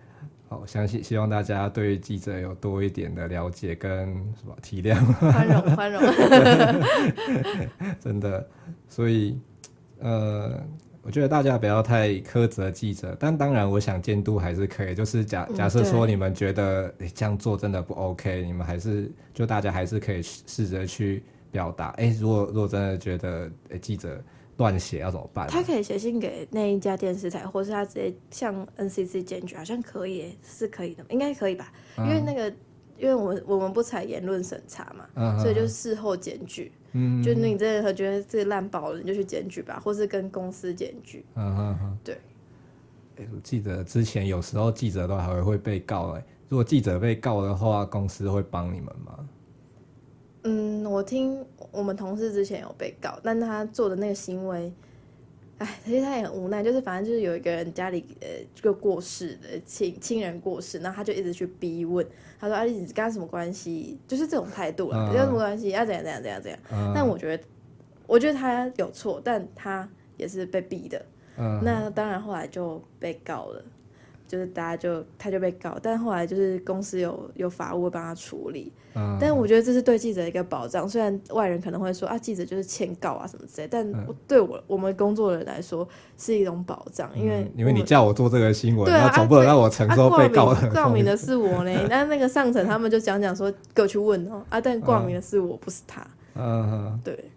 [0.53, 5.99] 好，相信希望大家对记者有多一点的了解跟什么体谅、宽容、宽容，
[7.99, 8.47] 真的。
[8.87, 9.39] 所以，
[9.97, 10.63] 呃，
[11.01, 14.93] 我觉得大家不要太苛责记者，但当然，我想监督还是可以。
[14.93, 21.87] 就是假假设说你们觉得、嗯欸、这样做真的不 OK，你们还是就大家还是可以试着去表达。
[21.97, 24.23] 哎、欸，如果如果真的觉得、欸、记者。
[24.57, 25.47] 乱写要怎么办？
[25.47, 31.71] 他可以写信给那一家电视台，或是他直接向 NCC 检举，好像可以，是可以的，应该可以吧？
[31.97, 32.49] 嗯、因为那个，
[32.97, 36.71] 因为我们我们不采言论审查嘛，嗯、所以就事后检举。
[36.95, 41.25] 嗯，就你真的觉得这烂爆了，你就去检举吧，或是跟公司检举。
[41.33, 42.13] 嗯嗯嗯，对。
[43.15, 49.29] 哎、欸，我记得之前有时候记者都还会被告、欸，哎，如果记者被告的话，公司会帮你们吗？
[50.43, 51.43] 嗯，我听
[51.73, 54.71] 我们同事之前有被告，但他做的那个行为，
[55.57, 62.05] 哎，其实他也很无奈，就是反正就是有一个人家里呃就过世的亲亲人过世，然后他就一直去逼问，
[62.39, 63.97] 他说啊，你跟他什么关系？
[64.07, 65.69] 就是这种态度了，有、uh, 什么关系？
[65.71, 67.43] 要怎样怎样怎样怎样？Uh, 但我觉得，
[68.05, 71.03] 我觉得他有错，但他也是被逼的。
[71.37, 73.65] Uh, 那当然后来就被告了。
[74.33, 78.73] 就是大家就他就被告，但后来就是公司有有法务会帮他处理。
[78.95, 80.89] 嗯，但我觉得这是对记者的一个保障。
[80.89, 83.85] 虽然外人可能会说啊，记者就是欠告啊什么之类，但
[84.27, 90.67] 对我我们工作的人来说是一种保障，因为因为你叫我做这个新闻，那总不能让我承受被告的。
[90.69, 96.03] 告名的是我 呢，那那个上层他们就讲讲说，给我去问哦啊，但挂名的是我，不是他。
[96.33, 97.29] 嗯，对。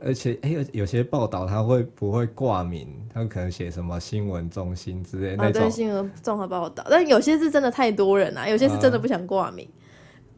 [0.00, 2.88] 而且，哎、欸，有些报道他会不会挂名？
[3.12, 5.62] 他可能写什么新闻中心之类的那种。
[5.62, 6.84] 对，新闻综合报道。
[6.88, 9.66] 但有些是真的太多人啊，有些是真的不想挂名。
[9.66, 9.82] 嗯、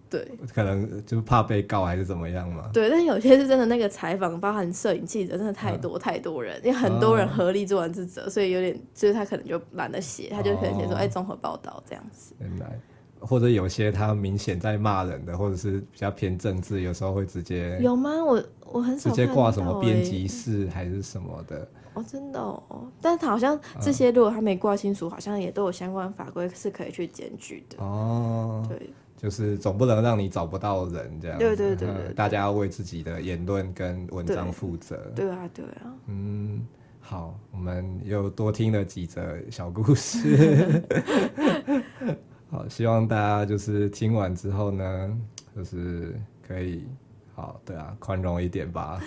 [0.08, 2.70] 对，可能就怕被告还是怎么样嘛。
[2.72, 12.34] 对，但有些是真的，那个采访包含摄影记者，真的太多、嗯、太多人，因为很多人合力做完这则，所以有点就是他可能就懒得写，他就可能写说，哎、哦，综合报道这样子。
[12.40, 12.80] 原来。
[13.20, 18.10] 或者有些他明显在骂人的，或者是比较偏政治，有时候会直接有吗？
[18.24, 18.42] 我
[18.72, 22.90] 我很少直接挂什么编辑室还是什么的哦，真的哦。
[23.00, 28.64] 但是好像这些如果他没挂清楚，嗯、好像也都有相关法规是可以去检举的哦。
[28.68, 31.38] 对，就是总不能让你找不到人这样。
[31.38, 34.96] 对对对，对，大家要为自己的言论跟文章负责。
[35.14, 35.92] 對，对啊，对啊。
[36.06, 36.66] 嗯，
[37.00, 40.82] 好，我们又多听了几则小故事。
[42.50, 45.18] 好，希望大家就是听完之后呢，
[45.54, 46.84] 就是可以
[47.32, 49.00] 好，对啊，宽容一点吧，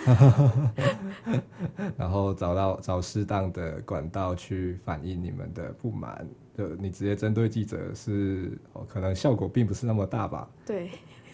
[1.96, 6.26] 然后找到找适当的管道去反映你们的不满。
[6.56, 10.48] 就你直接针对记者是，哦，可能效果并不是那么大吧？
[10.64, 10.90] 对，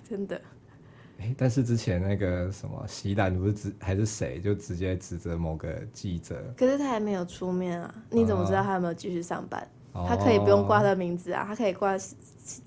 [0.08, 0.40] 真的。
[1.18, 9.62] 欸、但是之前那个什么席兰不是指还是谁就直接指责某个记者，可是他还没有出面啊，你怎么知道他有没有继续上班？
[9.62, 11.96] 哦、他可以不用挂他的名字啊，他可以挂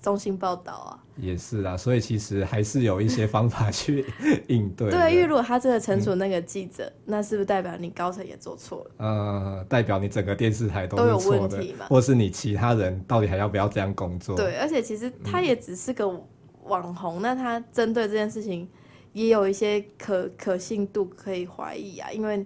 [0.02, 1.00] 中心报道啊。
[1.16, 4.06] 也是啊，所以其实还是有一些方法去
[4.48, 4.90] 应对。
[4.90, 8.92] 对，因为如果他真的惩处那个记者，嗯、那是不是代表你高层也做错了？
[8.98, 11.86] 呃，代表你整个电视台都，都有问题嘛？
[11.88, 14.36] 或是你其他人到底还要不要这样工作？
[14.36, 16.06] 对，而且其实他也只是个。
[16.06, 16.22] 嗯
[16.66, 18.66] 网红，那他针对这件事情
[19.12, 22.38] 也有一些可可信度可以怀疑啊，因为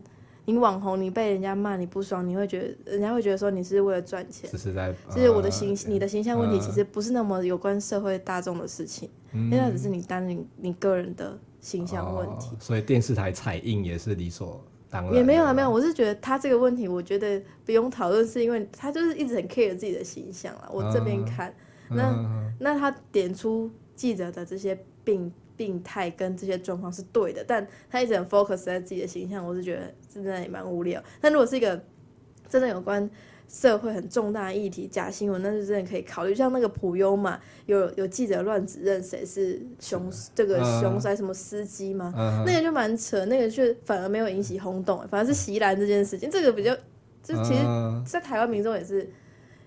[0.47, 12.47] 你网红，你被人家骂你不爽，你会觉得人家会觉得说你是为了赚钱，只是在，其实我的形、呃、你的形象问题其实不是那么有关社会大众的事情，嗯、因为那只是你单你你个人的形象问题。
[12.53, 15.13] 哦、所以电视台采印也是理所当然。
[15.13, 20.69] 也没有啊，没有，我是觉得他这个问题，我觉得不用讨论，是因为他就是一直很 care 自己的形象啊。
[20.71, 21.53] 我这边看，
[21.89, 23.69] 呃、那、呃、那他点出。
[23.97, 31.03] 记者的这些病病态跟这些状况是对的，但他一直很 focus 在自己的形象，我是觉得真的也蛮无聊。
[31.19, 31.83] 但如果是一个
[32.47, 33.09] 真的有关
[33.49, 36.35] 社会很重大议题假新闻，那就真的可以考虑。
[36.35, 42.13] 像那个普悠嘛，有有记者乱指认谁是凶是这个凶手，什么司机吗？
[42.15, 46.75] 嗯、那个就蛮扯，那个就反而没有引起轰动，反而是席兰这件事情，这个比较
[47.23, 47.63] 就其实，
[48.05, 49.09] 在台湾民众也是。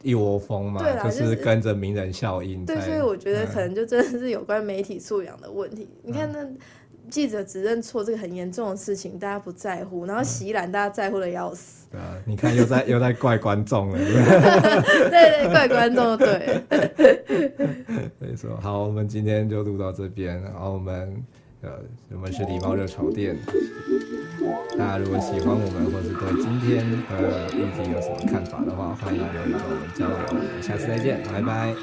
[0.03, 2.65] 一窝蜂嘛，啦就是跟着名人效应。
[2.65, 5.89] 对，所以我觉得可能就真的是有关媒体素养的问题。
[6.05, 6.47] 嗯、你看那
[7.11, 11.87] 记者指认错这个很严重的事情，大家不在乎，然后席兰大家在乎的要死。
[11.91, 13.99] 对啊，你看又在又在怪观众了。
[13.99, 16.63] 对，对对，怪观众对。
[18.19, 21.23] 所以说，好，我们今天就录到这边，然后我们。
[21.63, 21.73] 呃，
[22.13, 23.37] 我们是礼貌热潮店。
[24.78, 30.16] 大家如果喜欢我们，或是对今天的议题有什么看法的话，欢迎留言跟我们交流。
[30.28, 31.74] 我们下次再见，拜拜。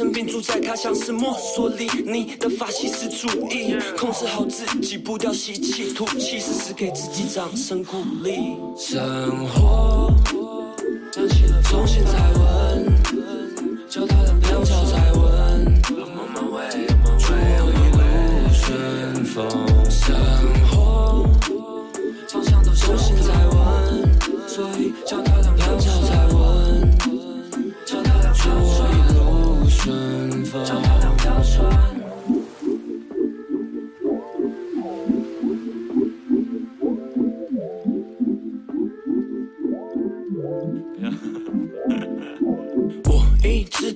[0.00, 8.56] 生，并住在他乡是墨索里尼的法西斯主义，控制好自己不掉，吸气吐气，时时给自己掌声鼓励。
[8.78, 10.10] 生活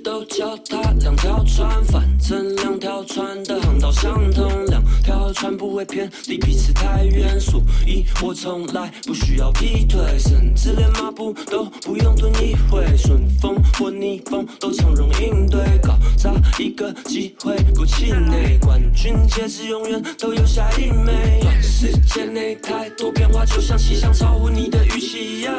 [0.05, 25.55] 都脚踏两条船，反正两条船的航道相同，两条船不会偏离彼此太远，所以我从来不需要劈腿，甚至连马步都不用蹲一会，顺风或逆风都从容应对，搞砸一个机会，鼓气内冠军戒指永远都有下一枚，短时间内太多变化，就像气象超乎你的预期一样，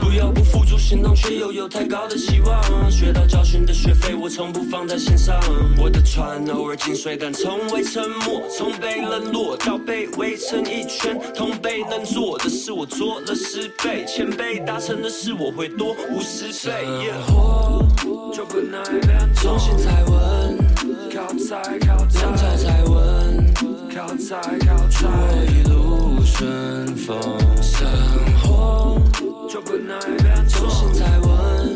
[0.00, 3.58] 不要不付诸行动却又有太高的期望，学到教训。
[3.66, 5.38] 的学费我从不放在心上，
[5.76, 8.42] 我的船偶尔进水，但从未沉没。
[8.56, 16.86] 从被冷落到被围成一圈，同辈能做的事我做了十倍，前辈达成的事我会多五十倍。
[16.86, 17.84] 生活
[18.32, 18.82] 就不能
[19.34, 20.56] 重新再问，
[21.12, 23.54] 靠在靠在，两脚再问，
[23.94, 24.36] 靠在
[24.66, 25.08] 靠在，
[25.52, 27.18] 一路顺风。
[29.48, 30.68] 就不耐烦错。
[30.68, 31.74] 重新再问，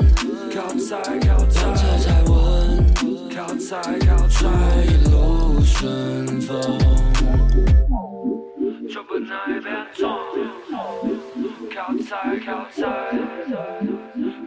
[0.55, 2.87] 靠猜靠猜，两脚再问，
[3.35, 4.47] 靠猜靠猜，
[4.85, 6.79] 一路顺风。
[8.91, 10.07] 就不耐烦，总
[11.75, 12.83] 靠猜靠猜，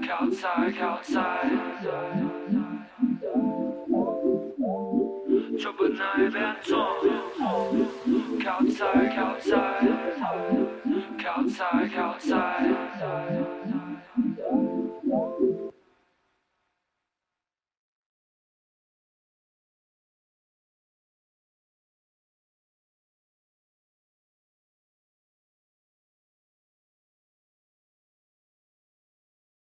[0.07, 1.15] 靠猜靠猜。
[11.45, 12.71] outside, outside.
[12.71, 13.54] outside.